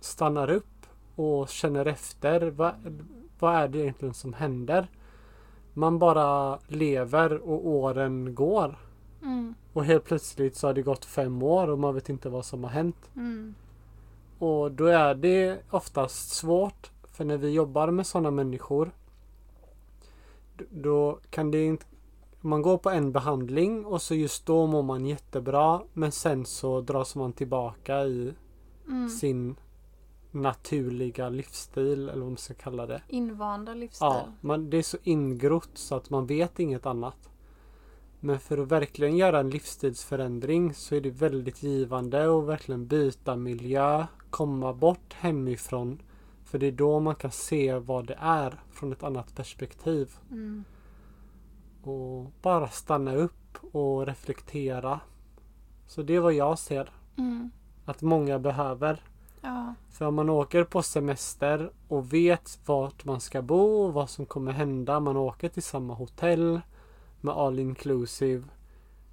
stannar 0.00 0.50
upp 0.50 0.86
och 1.14 1.48
känner 1.48 1.86
efter. 1.86 2.50
Vad, 2.50 2.72
vad 3.38 3.54
är 3.54 3.68
det 3.68 3.78
egentligen 3.78 4.14
som 4.14 4.32
händer? 4.32 4.90
Man 5.74 5.98
bara 5.98 6.58
lever 6.66 7.38
och 7.38 7.66
åren 7.66 8.34
går. 8.34 8.78
Mm. 9.22 9.54
Och 9.72 9.84
helt 9.84 10.04
plötsligt 10.04 10.56
så 10.56 10.66
har 10.66 10.74
det 10.74 10.82
gått 10.82 11.04
fem 11.04 11.42
år 11.42 11.70
och 11.70 11.78
man 11.78 11.94
vet 11.94 12.08
inte 12.08 12.28
vad 12.28 12.44
som 12.44 12.64
har 12.64 12.70
hänt. 12.70 13.10
Mm. 13.16 13.54
Och 14.38 14.72
då 14.72 14.86
är 14.86 15.14
det 15.14 15.58
oftast 15.70 16.30
svårt. 16.30 16.90
För 17.12 17.24
när 17.24 17.36
vi 17.36 17.50
jobbar 17.50 17.90
med 17.90 18.06
sådana 18.06 18.30
människor 18.30 18.90
då 20.70 21.18
kan 21.30 21.50
det 21.50 21.64
inte 21.64 21.86
man 22.40 22.62
går 22.62 22.78
på 22.78 22.90
en 22.90 23.12
behandling 23.12 23.86
och 23.86 24.02
så 24.02 24.14
just 24.14 24.46
då 24.46 24.66
mår 24.66 24.82
man 24.82 25.06
jättebra 25.06 25.82
men 25.92 26.12
sen 26.12 26.44
så 26.46 26.80
dras 26.80 27.14
man 27.16 27.32
tillbaka 27.32 28.04
i 28.04 28.32
Mm. 28.88 29.08
sin 29.08 29.56
naturliga 30.30 31.28
livsstil 31.28 32.08
eller 32.08 32.20
vad 32.20 32.28
man 32.28 32.36
ska 32.36 32.54
kalla 32.54 32.86
det. 32.86 33.02
Invanda 33.08 33.74
livsstil. 33.74 34.06
Ja, 34.06 34.26
man, 34.40 34.70
det 34.70 34.76
är 34.76 34.82
så 34.82 34.96
ingrott 35.02 35.70
så 35.74 35.94
att 35.94 36.10
man 36.10 36.26
vet 36.26 36.58
inget 36.58 36.86
annat. 36.86 37.28
Men 38.20 38.38
för 38.40 38.58
att 38.58 38.68
verkligen 38.68 39.16
göra 39.16 39.40
en 39.40 39.50
livsstilsförändring 39.50 40.74
så 40.74 40.94
är 40.94 41.00
det 41.00 41.10
väldigt 41.10 41.62
givande 41.62 42.38
att 42.38 42.44
verkligen 42.44 42.86
byta 42.86 43.36
miljö, 43.36 44.06
komma 44.30 44.72
bort 44.72 45.12
hemifrån. 45.14 46.02
För 46.50 46.58
det 46.58 46.66
är 46.66 46.72
då 46.72 47.00
man 47.00 47.14
kan 47.14 47.30
se 47.30 47.78
vad 47.78 48.06
det 48.06 48.18
är 48.20 48.60
från 48.70 48.92
ett 48.92 49.02
annat 49.02 49.34
perspektiv. 49.34 50.10
Mm. 50.30 50.64
Och 51.82 52.32
bara 52.42 52.68
stanna 52.68 53.14
upp 53.14 53.74
och 53.74 54.06
reflektera. 54.06 55.00
Så 55.86 56.02
det 56.02 56.14
är 56.14 56.20
vad 56.20 56.32
jag 56.32 56.58
ser 56.58 56.90
Mm. 57.16 57.50
att 57.84 58.02
många 58.02 58.38
behöver. 58.38 59.02
Ja. 59.40 59.74
För 59.90 60.04
om 60.04 60.14
man 60.14 60.30
åker 60.30 60.64
på 60.64 60.82
semester 60.82 61.72
och 61.88 62.12
vet 62.12 62.58
vart 62.66 63.04
man 63.04 63.20
ska 63.20 63.42
bo 63.42 63.84
och 63.84 63.92
vad 63.92 64.10
som 64.10 64.26
kommer 64.26 64.52
hända. 64.52 65.00
Man 65.00 65.16
åker 65.16 65.48
till 65.48 65.62
samma 65.62 65.94
hotell 65.94 66.60
med 67.20 67.34
all 67.34 67.58
inclusive. 67.58 68.44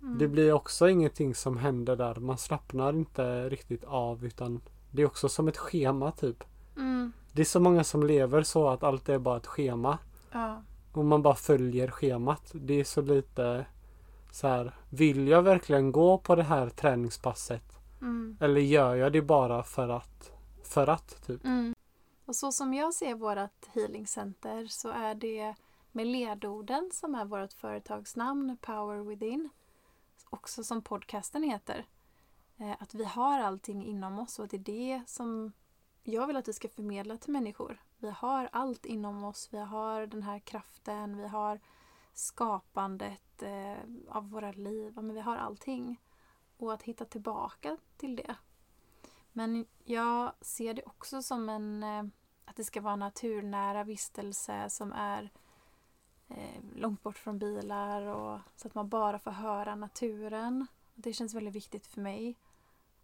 Mm. 0.01 0.17
Det 0.17 0.27
blir 0.27 0.53
också 0.53 0.89
ingenting 0.89 1.35
som 1.35 1.57
händer 1.57 1.95
där. 1.95 2.15
Man 2.15 2.37
slappnar 2.37 2.93
inte 2.93 3.49
riktigt 3.49 3.83
av 3.83 4.25
utan 4.25 4.61
det 4.91 5.01
är 5.01 5.05
också 5.05 5.29
som 5.29 5.47
ett 5.47 5.57
schema 5.57 6.11
typ. 6.11 6.43
Mm. 6.77 7.13
Det 7.31 7.41
är 7.41 7.45
så 7.45 7.59
många 7.59 7.83
som 7.83 8.03
lever 8.03 8.43
så 8.43 8.67
att 8.67 8.83
allt 8.83 9.09
är 9.09 9.19
bara 9.19 9.37
ett 9.37 9.47
schema. 9.47 9.97
Ja. 10.31 10.61
Och 10.93 11.05
man 11.05 11.21
bara 11.21 11.35
följer 11.35 11.91
schemat. 11.91 12.51
Det 12.53 12.79
är 12.79 12.83
så 12.83 13.01
lite 13.01 13.65
så 14.31 14.47
här. 14.47 14.75
Vill 14.89 15.27
jag 15.27 15.41
verkligen 15.41 15.91
gå 15.91 16.17
på 16.17 16.35
det 16.35 16.43
här 16.43 16.69
träningspasset? 16.69 17.79
Mm. 18.01 18.37
Eller 18.39 18.61
gör 18.61 18.95
jag 18.95 19.11
det 19.13 19.21
bara 19.21 19.63
för 19.63 19.89
att? 19.89 20.31
För 20.63 20.87
att 20.87 21.25
typ. 21.27 21.45
Mm. 21.45 21.75
Och 22.25 22.35
så 22.35 22.51
som 22.51 22.73
jag 22.73 22.93
ser 22.93 23.15
vårt 23.15 23.65
healingcenter 23.73 24.67
så 24.67 24.89
är 24.89 25.15
det 25.15 25.55
med 25.91 26.07
ledorden 26.07 26.89
som 26.93 27.15
är 27.15 27.25
vårt 27.25 27.53
företagsnamn 27.53 28.57
Power 28.61 29.03
Within. 29.03 29.49
Också 30.29 30.63
som 30.63 30.81
podcasten 30.81 31.43
heter. 31.43 31.85
Eh, 32.57 32.71
Att 32.79 32.93
vi 32.93 33.03
har 33.03 33.39
allting 33.39 33.85
inom 33.85 34.19
oss 34.19 34.39
och 34.39 34.47
det 34.47 34.57
är 34.57 34.59
det 34.59 35.03
som 35.07 35.51
jag 36.07 36.27
vill 36.27 36.35
att 36.35 36.47
vi 36.47 36.53
ska 36.53 36.69
förmedla 36.69 37.17
till 37.17 37.31
människor. 37.31 37.81
Vi 37.97 38.09
har 38.09 38.49
allt 38.51 38.85
inom 38.85 39.23
oss. 39.23 39.49
Vi 39.51 39.57
har 39.57 40.07
den 40.07 40.23
här 40.23 40.39
kraften. 40.39 41.17
Vi 41.17 41.27
har 41.27 41.59
skapandet 42.13 43.43
eh, 43.43 43.77
av 44.09 44.29
våra 44.29 44.51
liv. 44.51 44.93
Men 44.95 45.13
vi 45.13 45.19
har 45.19 45.37
allting. 45.37 46.01
Och 46.57 46.73
att 46.73 46.83
hitta 46.83 47.05
tillbaka 47.05 47.77
till 47.97 48.15
det. 48.15 48.35
Men 49.31 49.65
jag 49.83 50.33
ser 50.41 50.73
det 50.73 50.83
också 50.83 51.21
som 51.21 51.49
en 51.49 51.83
eh, 51.83 52.03
att 52.45 52.55
det 52.55 52.63
ska 52.63 52.81
vara 52.81 52.95
naturnära 52.95 53.83
vistelse 53.83 54.69
som 54.69 54.93
är 54.93 55.29
eh, 56.27 56.63
långt 56.75 57.03
bort 57.03 57.17
från 57.17 57.39
bilar 57.39 58.01
och 58.01 58.39
så 58.55 58.67
att 58.67 58.75
man 58.75 58.89
bara 58.89 59.19
får 59.19 59.31
höra 59.31 59.75
naturen. 59.75 60.67
Det 60.95 61.13
känns 61.13 61.33
väldigt 61.33 61.55
viktigt 61.55 61.87
för 61.87 62.01
mig. 62.01 62.37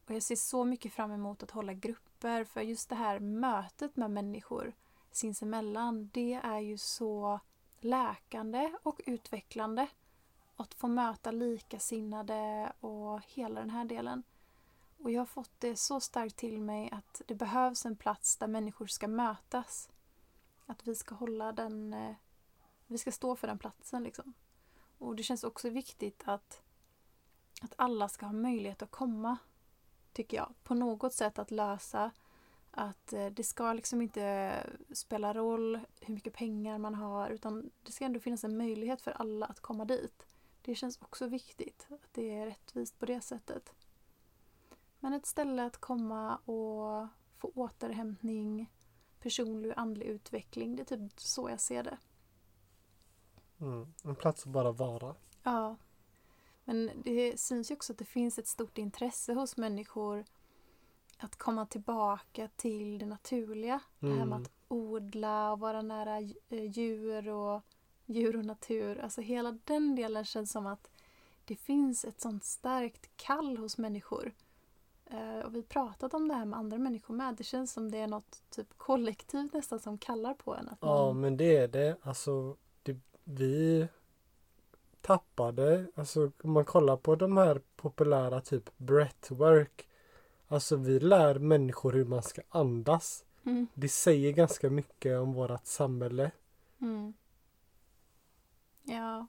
Och 0.06 0.12
jag 0.12 0.24
ser 0.24 0.36
så 0.36 0.64
mycket 0.64 0.94
fram 0.94 1.12
emot 1.12 1.44
att 1.44 1.52
hålla 1.52 1.74
grupper 2.22 2.44
för 2.44 2.62
just 2.62 2.90
det 2.90 2.96
här 2.96 3.20
mötet 3.20 3.96
med 3.96 4.12
människor 4.12 4.74
sinsemellan, 5.12 6.10
det 6.14 6.34
är 6.34 6.60
ju 6.60 6.78
så 6.78 7.40
läkande 7.80 8.72
och 8.84 9.02
utvecklande. 9.06 9.88
Att 10.56 10.74
få 10.74 10.88
möta 10.88 11.32
likasinnade 11.32 12.74
och 12.80 13.22
hela 13.28 13.60
den 13.60 13.70
här 13.70 13.86
delen. 13.86 14.24
Och 14.98 15.12
jag 15.12 15.22
har 15.22 15.26
fått 15.26 15.52
det 15.60 15.76
så 15.76 16.00
starkt 16.00 16.36
till 16.36 16.62
mig 16.62 16.90
att 16.92 17.22
det 17.28 17.36
behövs 17.36 17.86
en 17.86 17.96
plats 17.96 18.38
där 18.38 18.48
människor 18.48 18.88
ska 18.88 19.08
mötas. 19.08 19.90
Att 20.66 20.88
vi 20.88 20.96
ska 20.96 21.16
hålla 21.16 21.52
den... 21.52 21.94
Eh, 21.94 22.16
vi 22.88 22.98
ska 22.98 23.12
stå 23.12 23.36
för 23.36 23.48
den 23.48 23.60
platsen 23.60 24.04
liksom. 24.04 24.34
Och 24.98 25.16
det 25.16 25.24
känns 25.24 25.44
också 25.44 25.70
viktigt 25.70 26.24
att, 26.26 26.62
att 27.62 27.74
alla 27.78 28.10
ska 28.10 28.26
ha 28.26 28.34
möjlighet 28.34 28.82
att 28.82 28.92
komma. 28.92 29.38
Tycker 30.14 30.38
jag. 30.38 30.54
På 30.64 30.74
något 30.74 31.14
sätt 31.14 31.40
att 31.40 31.52
lösa 31.52 32.12
att 32.72 33.14
eh, 33.14 33.26
det 33.26 33.44
ska 33.44 33.74
liksom 33.74 34.02
inte 34.02 34.54
spela 34.92 35.34
roll 35.34 35.80
hur 36.02 36.14
mycket 36.14 36.34
pengar 36.34 36.78
man 36.78 36.96
har 36.96 37.30
utan 37.30 37.72
det 37.84 37.92
ska 37.92 38.06
ändå 38.06 38.20
finnas 38.20 38.44
en 38.44 38.58
möjlighet 38.58 39.02
för 39.02 39.12
alla 39.12 39.46
att 39.46 39.60
komma 39.60 39.86
dit. 39.86 40.26
Det 40.62 40.76
känns 40.76 41.02
också 41.02 41.28
viktigt 41.28 41.88
att 41.90 42.14
det 42.14 42.30
är 42.38 42.46
rättvist 42.46 43.00
på 43.00 43.06
det 43.06 43.22
sättet. 43.22 43.74
Men 45.00 45.14
ett 45.14 45.26
ställe 45.26 45.66
att 45.66 45.78
komma 45.78 46.36
och 46.36 47.08
få 47.38 47.52
återhämtning, 47.56 48.72
personlig 49.20 49.72
och 49.72 49.78
andlig 49.78 50.06
utveckling. 50.06 50.76
Det 50.76 50.92
är 50.92 50.98
typ 50.98 51.20
så 51.20 51.50
jag 51.50 51.60
ser 51.60 51.84
det. 51.84 51.98
Mm. 53.60 53.94
En 54.04 54.16
plats 54.16 54.44
att 54.44 54.52
bara 54.52 54.72
vara. 54.72 55.16
Ja. 55.44 55.76
Men 56.72 56.90
det 56.96 57.40
syns 57.40 57.72
ju 57.72 57.76
också 57.76 57.94
att 57.94 58.00
det 58.00 58.06
finns 58.06 58.40
ett 58.40 58.48
stort 58.48 58.78
intresse 58.78 59.34
hos 59.34 59.58
människor 59.58 60.26
att 61.18 61.36
komma 61.36 61.66
tillbaka 61.66 62.50
till 62.56 62.98
det 62.98 63.06
naturliga. 63.06 63.80
Det 64.00 64.08
här 64.08 64.14
med 64.16 64.22
Mm. 64.28 64.42
att 64.42 64.52
odla 64.68 65.52
och 65.52 65.60
vara 65.60 65.82
nära 65.82 66.20
eh, 66.50 66.64
djur 66.72 67.30
och 67.30 67.62
djur 68.06 68.36
och 68.38 68.46
natur. 68.46 68.98
Alltså 69.00 69.22
hela 69.22 69.52
den 69.66 69.96
delen 69.96 70.26
känns 70.26 70.52
som 70.52 70.68
att 70.68 70.90
det 71.46 71.56
finns 71.56 72.06
ett 72.06 72.22
sånt 72.22 72.44
starkt 72.44 73.10
kall 73.18 73.58
hos 73.58 73.78
människor. 73.78 74.34
Eh, 75.06 75.40
Och 75.40 75.56
vi 75.56 75.60
har 75.60 75.64
pratat 75.68 76.14
om 76.14 76.28
det 76.28 76.34
här 76.34 76.46
med 76.46 76.60
andra 76.60 76.78
människor 76.78 77.14
med. 77.16 77.36
Det 77.36 77.44
känns 77.44 77.74
som 77.74 77.92
det 77.92 77.98
är 77.98 78.08
något 78.08 78.44
typ 78.50 78.78
kollektivt 78.78 79.54
nästan 79.54 79.80
som 79.80 79.98
kallar 79.98 80.34
på 80.34 80.56
en. 80.56 80.70
Att 80.70 80.78
Ja 80.82 81.06
man, 81.06 81.20
men 81.22 81.38
det 81.38 81.58
är 81.58 81.68
det. 81.68 81.98
Alltså 82.02 82.58
det, 82.84 82.98
vi 83.24 83.88
tappade, 85.02 85.86
alltså 85.96 86.32
om 86.44 86.52
man 86.52 86.66
kollar 86.66 86.98
på 86.98 87.16
de 87.16 87.38
här 87.38 87.62
populära 87.76 88.42
typ 88.42 88.70
breathwork. 88.78 89.88
Alltså 90.48 90.76
vi 90.76 91.00
lär 91.00 91.40
människor 91.40 91.92
hur 91.92 92.06
man 92.06 92.24
ska 92.24 92.42
andas. 92.50 93.26
Mm. 93.46 93.68
Det 93.74 93.90
säger 93.90 94.32
ganska 94.32 94.70
mycket 94.70 95.20
om 95.20 95.34
vårt 95.34 95.66
samhälle. 95.66 96.32
Mm. 96.82 97.14
Ja. 98.84 99.28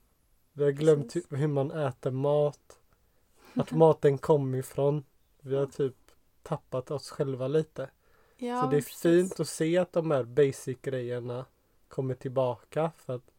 Vi 0.53 0.63
har 0.63 0.71
glömt 0.71 1.13
Precis. 1.13 1.31
hur 1.31 1.47
man 1.47 1.71
äter 1.71 2.11
mat. 2.11 2.79
Att 3.55 3.71
maten 3.77 4.17
kommer 4.17 4.57
ifrån. 4.57 5.05
Vi 5.41 5.55
har 5.55 5.65
typ 5.65 5.95
tappat 6.43 6.91
oss 6.91 7.09
själva 7.09 7.47
lite. 7.47 7.89
ja 8.37 8.61
Så 8.61 8.69
det 8.69 8.77
är 8.77 8.81
precis. 8.81 9.01
fint 9.01 9.39
att 9.39 9.47
se 9.47 9.77
att 9.77 9.93
de 9.93 10.11
här 10.11 10.23
basic 10.23 10.77
grejerna 10.81 11.45
kommer 11.87 12.15
tillbaka. 12.15 12.91
För 12.97 13.15
att 13.15 13.31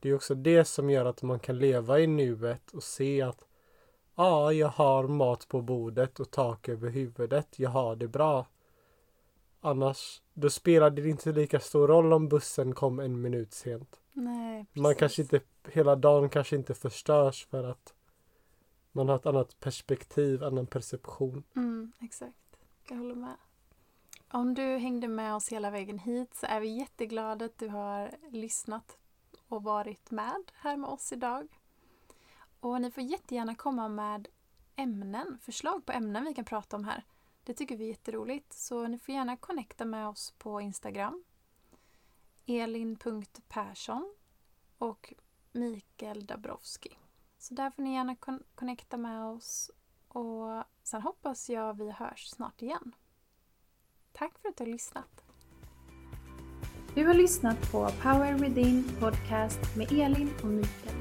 det 0.00 0.08
är 0.08 0.14
också 0.14 0.34
det 0.34 0.64
som 0.64 0.90
gör 0.90 1.04
att 1.04 1.22
man 1.22 1.38
kan 1.38 1.58
leva 1.58 2.00
i 2.00 2.06
nuet 2.06 2.70
och 2.70 2.82
se 2.82 3.22
att 3.22 3.46
ja, 4.14 4.52
jag 4.52 4.68
har 4.68 5.08
mat 5.08 5.48
på 5.48 5.62
bordet 5.62 6.20
och 6.20 6.30
tak 6.30 6.68
över 6.68 6.90
huvudet. 6.90 7.58
Jag 7.58 7.70
har 7.70 7.96
det 7.96 8.08
bra. 8.08 8.46
Annars, 9.60 10.22
då 10.34 10.50
spelar 10.50 10.90
det 10.90 11.08
inte 11.08 11.32
lika 11.32 11.60
stor 11.60 11.88
roll 11.88 12.12
om 12.12 12.28
bussen 12.28 12.74
kom 12.74 13.00
en 13.00 13.20
minut 13.20 13.52
sent. 13.52 14.00
Nej, 14.12 14.64
precis. 14.64 14.82
Man 14.82 14.94
kanske 14.94 15.22
inte, 15.22 15.40
hela 15.68 15.96
dagen 15.96 16.28
kanske 16.28 16.56
inte 16.56 16.74
förstörs 16.74 17.46
för 17.46 17.64
att 17.64 17.94
man 18.92 19.08
har 19.08 19.16
ett 19.16 19.26
annat 19.26 19.60
perspektiv, 19.60 20.44
annan 20.44 20.66
perception. 20.66 21.42
Mm, 21.56 21.92
exakt. 22.00 22.36
Jag 22.88 22.96
håller 22.96 23.14
med. 23.14 23.36
Om 24.30 24.54
du 24.54 24.62
hängde 24.62 25.08
med 25.08 25.34
oss 25.34 25.48
hela 25.48 25.70
vägen 25.70 25.98
hit 25.98 26.34
så 26.34 26.46
är 26.46 26.60
vi 26.60 26.68
jätteglada 26.68 27.44
att 27.44 27.58
du 27.58 27.68
har 27.68 28.10
lyssnat 28.30 28.98
och 29.48 29.62
varit 29.62 30.10
med 30.10 30.50
här 30.54 30.76
med 30.76 30.90
oss 30.90 31.12
idag. 31.12 31.60
Och 32.60 32.80
ni 32.80 32.90
får 32.90 33.02
jättegärna 33.02 33.54
komma 33.54 33.88
med 33.88 34.28
ämnen, 34.76 35.38
förslag 35.38 35.86
på 35.86 35.92
ämnen 35.92 36.24
vi 36.24 36.34
kan 36.34 36.44
prata 36.44 36.76
om 36.76 36.84
här. 36.84 37.04
Det 37.44 37.54
tycker 37.54 37.76
vi 37.76 37.84
är 37.84 37.88
jätteroligt. 37.88 38.52
Så 38.52 38.86
ni 38.86 38.98
får 38.98 39.14
gärna 39.14 39.36
connecta 39.36 39.84
med 39.84 40.08
oss 40.08 40.34
på 40.38 40.60
Instagram. 40.60 41.24
Elin.Persson 42.46 44.14
och 44.78 45.14
Mikael 45.52 46.26
Dabrowski. 46.26 46.98
Så 47.38 47.54
där 47.54 47.70
får 47.70 47.82
ni 47.82 47.94
gärna 47.94 48.16
kon- 48.16 48.44
connecta 48.54 48.96
med 48.96 49.24
oss 49.24 49.70
och 50.08 50.64
sen 50.82 51.02
hoppas 51.02 51.50
jag 51.50 51.74
vi 51.78 51.90
hörs 51.90 52.28
snart 52.28 52.62
igen. 52.62 52.94
Tack 54.12 54.38
för 54.38 54.48
att 54.48 54.56
du 54.56 54.64
har 54.64 54.70
lyssnat. 54.70 55.24
Du 56.94 57.06
har 57.06 57.14
lyssnat 57.14 57.72
på 57.72 57.88
Power 58.02 58.34
Within 58.34 58.84
Podcast 59.00 59.76
med 59.76 59.92
Elin 59.92 60.30
och 60.42 60.48
Mikael. 60.48 60.96